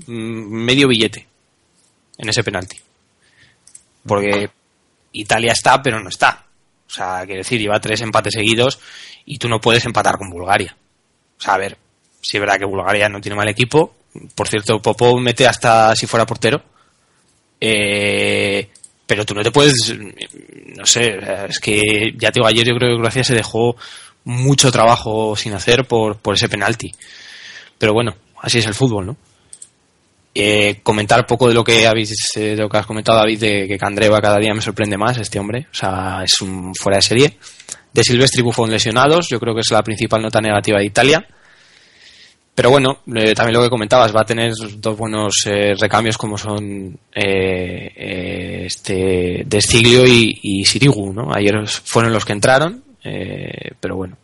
[0.06, 1.26] mm, medio billete
[2.18, 2.76] en ese penalti.
[4.06, 4.50] Porque
[5.12, 6.44] Italia está, pero no está.
[6.86, 8.78] O sea, quiere decir, lleva tres empates seguidos
[9.24, 10.76] y tú no puedes empatar con Bulgaria.
[11.38, 11.76] O sea, a ver,
[12.20, 13.94] si es verdad que Bulgaria no tiene mal equipo.
[14.34, 16.62] Por cierto, Popov mete hasta si fuera portero.
[17.60, 18.68] Eh,
[19.06, 19.94] pero tú no te puedes,
[20.76, 23.74] no sé, es que ya te digo, ayer yo creo que Croacia se dejó
[24.24, 26.92] mucho trabajo sin hacer por, por ese penalti.
[27.78, 29.16] Pero bueno, así es el fútbol, ¿no?
[30.34, 33.66] Eh, comentar poco de lo que habéis, eh, de lo que has comentado David de
[33.66, 37.02] que Candreva cada día me sorprende más este hombre, o sea, es un fuera de
[37.02, 37.38] serie.
[37.92, 41.26] De Silvestri Buffon lesionados, yo creo que es la principal nota negativa de Italia.
[42.58, 46.36] Pero bueno, eh, también lo que comentabas, va a tener dos buenos eh, recambios como
[46.36, 51.32] son eh, eh, este Destiglio y, Sirigu, ¿no?
[51.32, 52.82] Ayer fueron los que entraron,
[53.78, 54.16] pero bueno,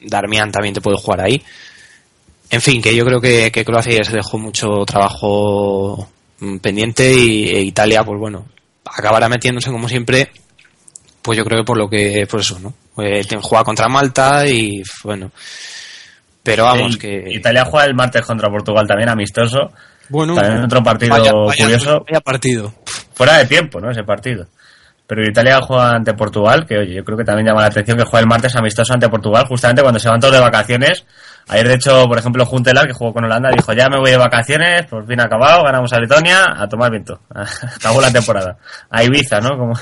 [0.00, 1.40] Darmian también te puede jugar ahí.
[2.50, 6.08] En fin, que yo creo que, que Croacia ya se dejó mucho trabajo
[6.40, 8.44] mm, pendiente y e Italia, pues bueno,
[8.84, 10.32] acabará metiéndose como siempre,
[11.22, 12.74] pues yo creo que por lo que, por eso, ¿no?
[12.96, 15.30] Juega contra Malta y bueno,
[16.42, 19.70] pero vamos que Italia juega el martes contra Portugal también amistoso.
[20.08, 22.04] bueno, También otro partido vaya- vaya- curioso.
[22.08, 22.72] vaya partido.
[23.14, 23.90] Fuera de tiempo, ¿no?
[23.90, 24.46] Ese partido.
[25.06, 28.04] Pero Italia juega ante Portugal, que oye, yo creo que también llama la atención que
[28.04, 31.04] juega el martes amistoso ante Portugal, justamente cuando se van todos de vacaciones.
[31.48, 34.16] Ayer, de hecho, por ejemplo, Juntelar, que jugó con Holanda, dijo, ya me voy de
[34.16, 37.20] vacaciones, por fin acabado, ganamos a Letonia, a tomar viento.
[37.76, 38.56] Acabó la temporada.
[38.90, 39.58] A Ibiza, ¿no?
[39.58, 39.74] Como,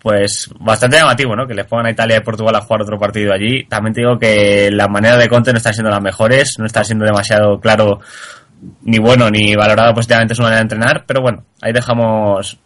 [0.00, 1.46] pues bastante llamativo, ¿no?
[1.46, 3.64] Que les pongan a Italia y Portugal a jugar otro partido allí.
[3.64, 6.84] También te digo que la manera de Conte no está siendo las mejores, no está
[6.84, 8.00] siendo demasiado claro
[8.82, 12.58] ni bueno ni valorado positivamente su manera de entrenar, pero bueno, ahí dejamos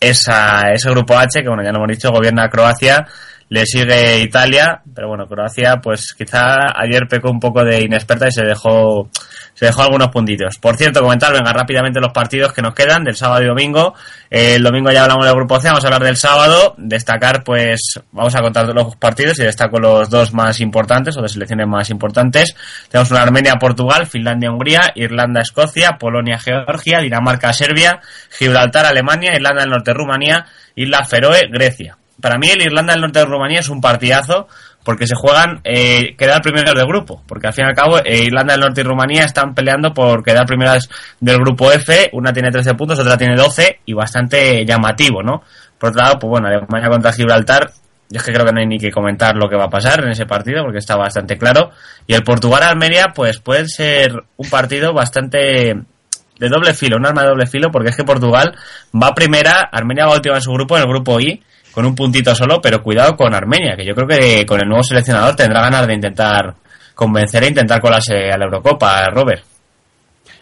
[0.00, 3.06] esa, ese grupo H, que bueno, ya lo hemos dicho, gobierna Croacia,
[3.48, 8.32] le sigue Italia, pero bueno, Croacia pues quizá ayer pecó un poco de inexperta y
[8.32, 9.08] se dejó
[9.56, 10.58] se dejó algunos puntitos.
[10.58, 13.94] Por cierto, comentar, venga, rápidamente los partidos que nos quedan del sábado y domingo.
[14.30, 17.98] Eh, el domingo ya hablamos del grupo C, vamos a hablar del sábado, destacar pues,
[18.12, 21.88] vamos a contar los partidos y destaco los dos más importantes o de selecciones más
[21.88, 22.54] importantes.
[22.90, 28.00] Tenemos una Armenia-Portugal, Finlandia-Hungría, Irlanda-Escocia, Polonia-Georgia, Dinamarca-Serbia,
[28.38, 30.44] Gibraltar-Alemania, Irlanda del Norte-Rumanía,
[30.74, 31.96] Islas Feroe, Grecia.
[32.20, 34.48] Para mí el Irlanda del Norte de Rumanía es un partidazo
[34.84, 38.24] porque se juegan eh, quedar primeros del grupo, porque al fin y al cabo eh,
[38.24, 40.88] Irlanda del Norte y Rumanía están peleando por quedar primeras
[41.18, 45.42] del grupo F, una tiene 13 puntos, otra tiene 12 y bastante llamativo, ¿no?
[45.76, 47.70] Por otro lado, pues bueno, Alemania contra Gibraltar,
[48.08, 50.04] yo es que creo que no hay ni que comentar lo que va a pasar
[50.04, 51.70] en ese partido porque está bastante claro
[52.06, 55.74] y el Portugal-Armenia pues puede ser un partido bastante
[56.38, 58.54] de doble filo, un arma de doble filo, porque es que Portugal
[58.94, 61.42] va primera, Armenia va última en su grupo, en el grupo I,
[61.76, 64.82] con un puntito solo, pero cuidado con Armenia, que yo creo que con el nuevo
[64.82, 66.54] seleccionador tendrá ganas de intentar
[66.94, 69.44] convencer e intentar colarse a la Eurocopa, Robert.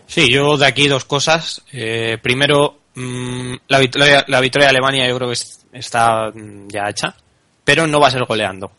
[0.07, 1.61] Sí, yo de aquí dos cosas.
[1.72, 6.68] Eh, primero, mm, la, victoria, la victoria de Alemania yo creo que es- está mm,
[6.68, 7.16] ya hecha,
[7.64, 8.70] pero no va a ser goleando.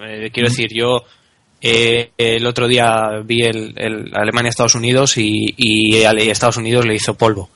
[0.00, 1.04] Eh, quiero decir, yo
[1.60, 6.94] eh, el otro día vi el, el Alemania-Estados Unidos y, y a Estados Unidos le
[6.94, 7.50] hizo polvo,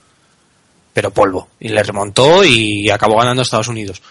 [0.93, 4.03] pero polvo, y le remontó y acabó ganando Estados Unidos.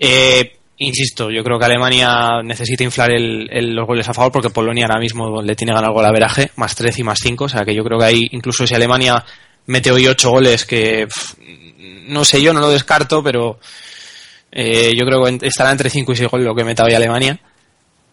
[0.00, 4.86] Eh, insisto, yo creo que Alemania necesita inflar el- los goles a favor porque Polonia
[4.86, 7.74] ahora mismo le tiene ganado el golaveraje, más 13 y más 5, o sea que
[7.74, 9.24] yo creo que ahí, incluso si Alemania
[9.66, 11.06] mete hoy 8 goles, que
[12.06, 13.58] no sé, yo no lo descarto, pero
[14.52, 17.38] eh, yo creo que estará entre 5 y 6 goles lo que meta hoy Alemania.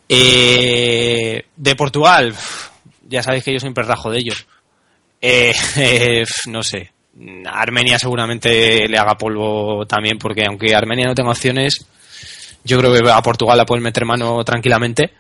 [0.09, 2.35] Eh, de Portugal,
[3.07, 4.45] ya sabéis que yo siempre rajo de ellos.
[5.21, 6.91] Eh, eh, no sé.
[7.45, 11.85] Armenia seguramente le haga polvo también, porque aunque Armenia no tenga opciones,
[12.63, 15.11] yo creo que a Portugal la pueden meter mano tranquilamente.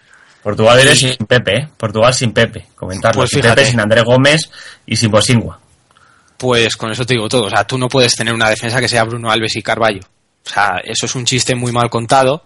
[0.43, 1.67] Portugal Y- sin Pepe, ¿eh?
[1.77, 3.19] Portugal sin Pepe, comentarlo.
[3.21, 3.61] Pues sin fíjate.
[3.61, 4.49] Pepe, sin Andrés Gómez
[4.85, 5.59] y sin Bosingua.
[6.37, 7.45] Pues con eso te digo todo.
[7.45, 10.01] O sea, tú no puedes tener una defensa que sea Bruno Alves y Carballo.
[10.45, 12.43] O sea, eso es un chiste muy mal contado.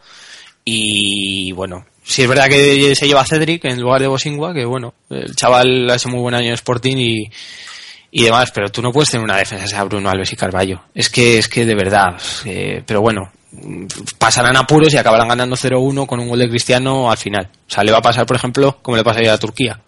[0.63, 4.65] Y bueno, si es verdad que se lleva a Cedric en lugar de Bosingua, que
[4.65, 7.31] bueno, el chaval hace muy buen año en Sporting y,
[8.11, 10.81] y demás, pero tú no puedes tener una defensa sea Bruno Alves y Carballo.
[10.93, 13.31] Es que, es que de verdad, eh, pero bueno,
[14.17, 17.49] pasarán apuros y acabarán ganando 0-1 con un gol de Cristiano al final.
[17.67, 19.79] O sea, le va a pasar, por ejemplo, como le pasaría a Turquía,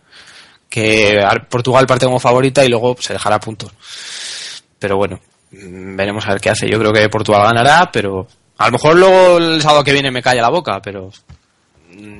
[0.70, 1.20] que
[1.50, 3.72] Portugal parte como favorita y luego se dejará puntos.
[4.78, 5.20] Pero bueno,
[5.52, 6.70] mm, veremos a ver qué hace.
[6.70, 10.22] Yo creo que Portugal ganará, pero a lo mejor luego el sábado que viene me
[10.22, 11.12] calla la boca, pero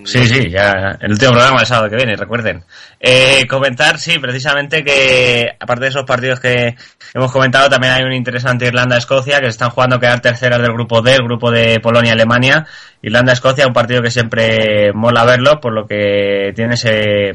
[0.04, 2.64] Sí, sí, ya el último programa del sábado que viene, recuerden.
[3.00, 6.76] Eh, comentar, sí, precisamente que aparte de esos partidos que
[7.14, 10.74] hemos comentado, también hay un interesante Irlanda-Escocia que se están jugando a quedar terceras del
[10.74, 12.66] grupo D, el grupo de Polonia-Alemania.
[13.02, 17.32] Irlanda-Escocia, un partido que siempre mola verlo, por lo que tiene ese,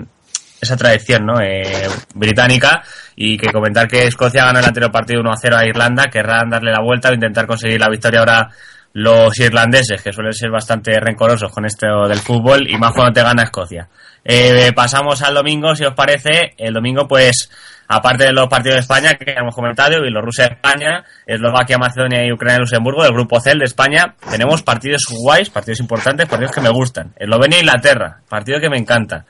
[0.60, 1.40] esa tradición ¿no?
[1.40, 2.82] Eh, británica
[3.16, 6.80] y que comentar que Escocia ganó el anterior partido 1-0 a Irlanda, querrán darle la
[6.80, 8.50] vuelta o intentar conseguir la victoria ahora
[8.96, 13.22] los irlandeses, que suelen ser bastante rencorosos con esto del fútbol y más cuando te
[13.22, 13.86] gana Escocia.
[14.24, 16.54] Eh, pasamos al domingo, si os parece.
[16.56, 17.50] El domingo, pues,
[17.88, 22.24] aparte de los partidos de España que hemos comentado, y los Rusia España, Eslovaquia, Macedonia
[22.24, 26.62] y Ucrania Luxemburgo, del grupo C de España, tenemos partidos guays, partidos importantes, partidos que
[26.62, 27.12] me gustan.
[27.16, 29.26] Eslovenia Inglaterra, partido que me encanta.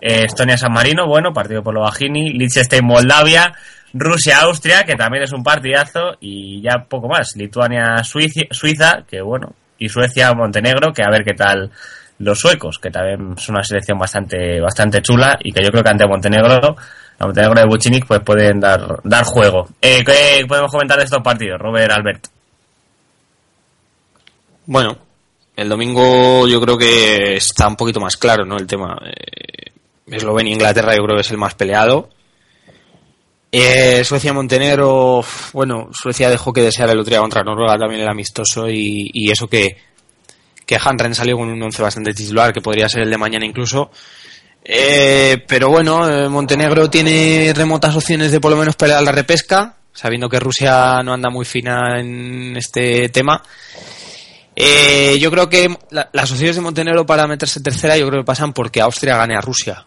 [0.00, 3.52] Eh, Estonia San Marino, bueno, partido por lo Bajini, Liechtenstein Moldavia,
[3.92, 7.34] Rusia Austria, que también es un partidazo, y ya poco más.
[7.36, 11.70] Lituania Suiza, Suiza, que bueno, y Suecia Montenegro, que a ver qué tal
[12.18, 15.90] los suecos, que también es una selección bastante bastante chula y que yo creo que
[15.90, 16.76] ante Montenegro,
[17.18, 19.68] a Montenegro de Buchinik, pues pueden dar dar juego.
[19.80, 22.26] Eh, ¿Qué podemos comentar de estos partidos, Robert Albert?
[24.66, 24.98] Bueno,
[25.56, 28.56] el domingo yo creo que está un poquito más claro, ¿no?
[28.56, 28.98] El tema.
[29.04, 29.72] Eh,
[30.06, 32.10] Eslovenia e Inglaterra yo creo que es el más peleado.
[33.52, 38.68] Eh, Suecia-Montenegro, bueno, Suecia dejó que desear el otro día contra Noruega también el amistoso
[38.70, 39.76] y, y eso que,
[40.64, 40.78] que
[41.12, 43.90] salió con un once bastante titular, que podría ser el de mañana incluso.
[44.62, 49.74] Eh, pero bueno, eh, Montenegro tiene remotas opciones de por lo menos pelear la repesca,
[49.92, 53.42] sabiendo que Rusia no anda muy fina en este tema.
[54.54, 58.26] Eh, yo creo que la- las opciones de Montenegro para meterse tercera yo creo que
[58.26, 59.86] pasan porque Austria gane a Rusia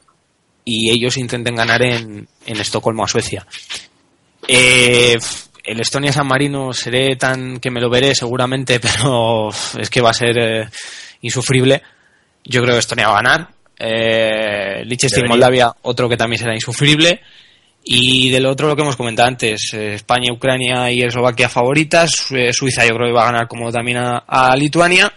[0.66, 3.46] y ellos intenten ganar en, en Estocolmo a Suecia.
[4.48, 5.18] Eh,
[5.64, 10.14] el Estonia-San Marino seré tan que me lo veré seguramente, pero es que va a
[10.14, 10.70] ser eh,
[11.22, 11.82] insufrible.
[12.44, 13.50] Yo creo que Estonia va a ganar.
[13.80, 15.28] Eh, Liechtenstein.
[15.28, 17.22] Moldavia, otro que también será insufrible.
[17.86, 22.32] Y del otro lo que hemos comentado antes, eh, España, Ucrania y Eslovaquia favoritas.
[22.32, 25.12] Eh, Suiza yo creo que va a ganar como también a, a Lituania.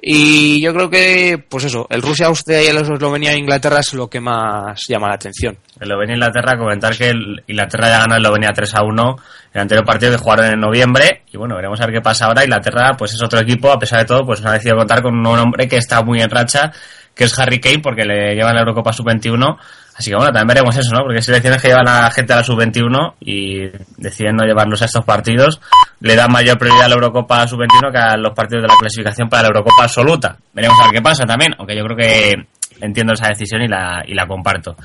[0.00, 3.94] Y yo creo que, pues eso, el Rusia, Austria y el Eslovenia e Inglaterra es
[3.94, 5.56] lo que más llama la atención.
[5.80, 9.16] Eslovenia-Inglaterra, comentar que el- Inglaterra ya ganó a Eslovenia 3 a 1
[9.54, 11.22] el anterior partido que jugaron en noviembre.
[11.32, 12.44] Y bueno, veremos a ver qué pasa ahora.
[12.44, 15.26] Inglaterra, pues es otro equipo, a pesar de todo, pues ha decidido contar con un
[15.26, 16.70] hombre que está muy en racha,
[17.16, 19.56] que es Harry Kane, porque le llevan la Eurocopa Sub-21.
[19.96, 21.00] Así que bueno, también veremos eso, ¿no?
[21.00, 23.60] Porque selecciones que llevan a la gente a la Sub-21 y
[23.96, 25.58] deciden no llevarlos a estos partidos.
[26.00, 29.30] Le dan mayor prioridad a la Eurocopa Sub-21 que a los partidos de la clasificación
[29.30, 30.36] para la Eurocopa Absoluta.
[30.52, 32.34] Veremos a ver qué pasa también, aunque yo creo que
[32.82, 34.76] entiendo esa decisión y la, y la comparto.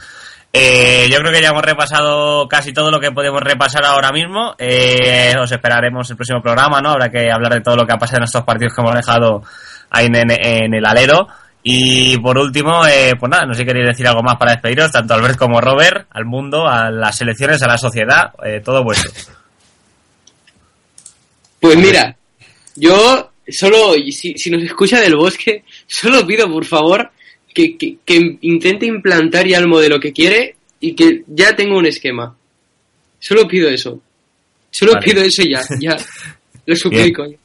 [0.54, 4.56] Eh, yo creo que ya hemos repasado casi todo lo que podemos repasar ahora mismo.
[4.58, 6.92] Eh, os esperaremos el próximo programa, ¿no?
[6.92, 9.44] Habrá que hablar de todo lo que ha pasado en estos partidos que hemos dejado
[9.90, 11.28] ahí en el alero.
[11.64, 14.91] Y por último, eh, pues nada, no sé si queréis decir algo más para despediros,
[14.91, 19.12] tanto Albert como Robert, al mundo, a las selecciones, a la sociedad, eh, todo vuestro.
[21.59, 22.16] Pues mira,
[22.76, 27.12] yo solo, si, si nos escucha del bosque, solo pido por favor
[27.53, 31.86] que, que, que intente implantar ya el modelo que quiere y que ya tenga un
[31.86, 32.36] esquema.
[33.20, 34.01] Solo pido eso.
[34.72, 35.05] Solo Vale.
[35.05, 35.95] pido eso ya, ya.
[36.66, 37.26] Lo suplico.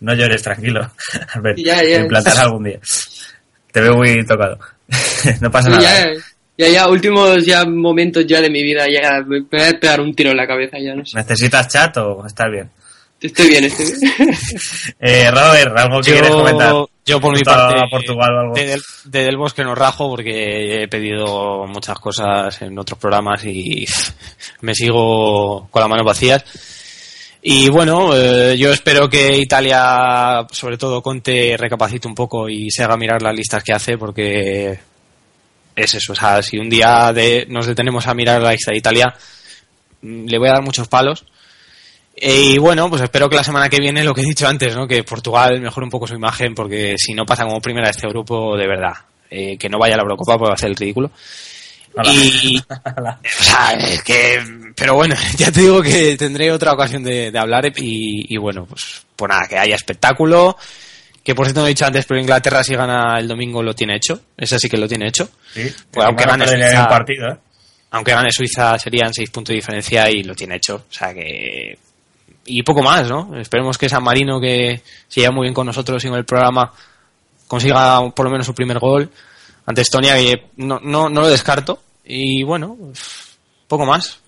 [0.00, 0.90] No llores, tranquilo,
[1.34, 1.58] Albert.
[1.58, 1.98] Ya, ya.
[1.98, 2.78] Lo implantarás algún día.
[3.72, 4.58] Te veo muy tocado.
[5.40, 5.82] no pasa nada.
[5.82, 6.12] Ya,
[6.56, 10.14] ya, ya, últimos ya momentos ya de mi vida, ya me voy a pegar un
[10.14, 11.16] tiro en la cabeza, ya no sé.
[11.16, 12.70] ¿Necesitas chat o estás bien?
[13.20, 14.14] Estoy bien, estoy bien.
[15.00, 16.70] Eh, Robert, ¿algo que quieres comentar?
[16.70, 18.54] Yo, yo por mi Respecto a parte, Portugal o algo.
[18.54, 23.44] de, del, de Del Bosque no rajo porque he pedido muchas cosas en otros programas
[23.44, 23.86] y
[24.60, 26.44] me sigo con las manos vacías.
[27.40, 32.82] Y bueno, eh, yo espero que Italia, sobre todo Conte, recapacite un poco y se
[32.82, 34.78] haga mirar las listas que hace porque
[35.76, 36.12] es eso.
[36.12, 39.14] O sea, si un día de- nos detenemos a mirar la lista de Italia,
[40.02, 41.24] le voy a dar muchos palos.
[42.16, 44.74] Eh, Y bueno, pues espero que la semana que viene, lo que he dicho antes,
[44.74, 44.88] ¿no?
[44.88, 48.08] que Portugal mejore un poco su imagen, porque si no pasa como primera de este
[48.08, 48.94] grupo, de verdad,
[49.30, 51.12] eh, que no vaya a la Eurocopa puede hacer el ridículo.
[52.04, 54.40] Y, o sea, es que,
[54.76, 58.66] pero bueno, ya te digo que tendré otra ocasión de, de hablar y, y bueno,
[58.66, 60.56] pues, pues nada, que haya espectáculo,
[61.24, 63.96] que por cierto no he dicho antes, pero Inglaterra si gana el domingo lo tiene
[63.96, 65.28] hecho, ese sí que lo tiene hecho.
[65.52, 67.36] Sí, Pues aunque no gane perdería Suiza- un partido, ¿eh?
[67.90, 70.84] aunque gane Suiza serían seis puntos de diferencia y lo tiene hecho.
[70.88, 71.78] O sea que.
[72.50, 73.38] Y poco más, ¿no?
[73.38, 76.72] Esperemos que San Marino, que se lleva muy bien con nosotros y con el programa,
[77.46, 79.10] consiga por lo menos su primer gol
[79.68, 81.82] ante Estonia, que no, no, no lo descarto.
[82.02, 82.74] Y bueno,
[83.68, 84.18] poco más.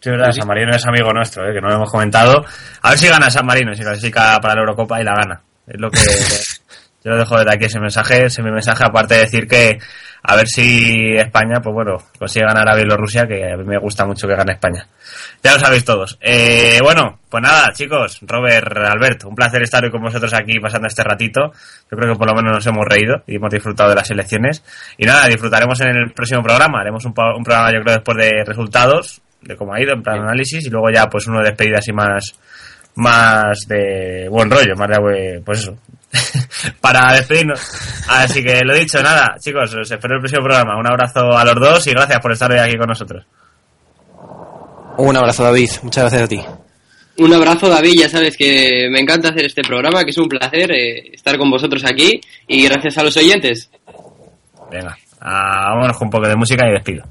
[0.00, 1.52] Sí, verdad, San Marino es amigo nuestro, ¿eh?
[1.52, 2.44] que no lo hemos comentado.
[2.82, 5.42] A ver si gana San Marino, si clasifica para la Eurocopa y la gana.
[5.66, 5.98] Es lo que
[7.04, 9.78] yo dejo desde aquí ese mensaje, ese mi mensaje, aparte de decir que
[10.22, 14.04] a ver si España, pues bueno, consigue ganar a Bielorrusia, que a mí me gusta
[14.04, 14.86] mucho que gane España.
[15.42, 16.18] Ya lo sabéis todos.
[16.20, 20.88] Eh, bueno, pues nada, chicos, Robert, Albert, un placer estar hoy con vosotros aquí pasando
[20.88, 21.52] este ratito.
[21.90, 24.64] Yo creo que por lo menos nos hemos reído y hemos disfrutado de las elecciones.
[24.96, 26.80] Y nada, disfrutaremos en el próximo programa.
[26.80, 30.20] Haremos un, un programa, yo creo, después de resultados, de cómo ha ido, en plan
[30.20, 32.38] análisis, y luego ya pues uno de despedidas y más
[32.96, 35.76] más de buen rollo, más de pues eso,
[36.80, 37.60] para despedirnos.
[38.08, 40.78] Así que lo dicho, nada, chicos, os espero el próximo programa.
[40.78, 43.24] Un abrazo a los dos y gracias por estar hoy aquí con nosotros.
[44.98, 45.70] Un abrazo, David.
[45.82, 46.40] Muchas gracias a ti.
[47.18, 48.00] Un abrazo, David.
[48.00, 51.50] Ya sabes que me encanta hacer este programa, que es un placer eh, estar con
[51.50, 53.70] vosotros aquí y gracias a los oyentes.
[54.70, 57.04] Venga, ah, vámonos con un poco de música y despido.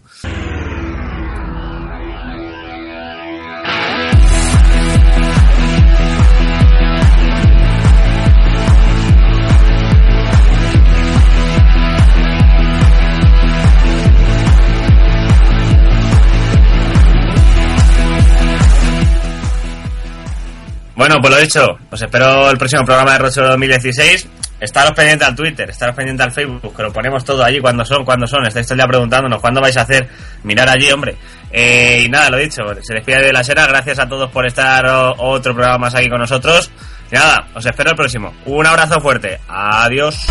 [20.98, 24.28] Bueno, pues lo dicho, os espero el próximo programa de Rocho 2016.
[24.60, 28.04] Estaros pendientes al Twitter, estaros pendientes al Facebook, que lo ponemos todo allí cuando son,
[28.04, 28.48] cuando son.
[28.48, 30.10] Estáis todo el día preguntándonos cuándo vais a hacer.
[30.42, 31.16] Mirar allí, hombre.
[31.52, 33.68] Eh, y nada, lo dicho, se despide de la sera.
[33.68, 36.72] Gracias a todos por estar otro programa más aquí con nosotros.
[37.12, 38.34] Y nada, os espero el próximo.
[38.46, 39.40] Un abrazo fuerte.
[39.48, 40.26] Adiós.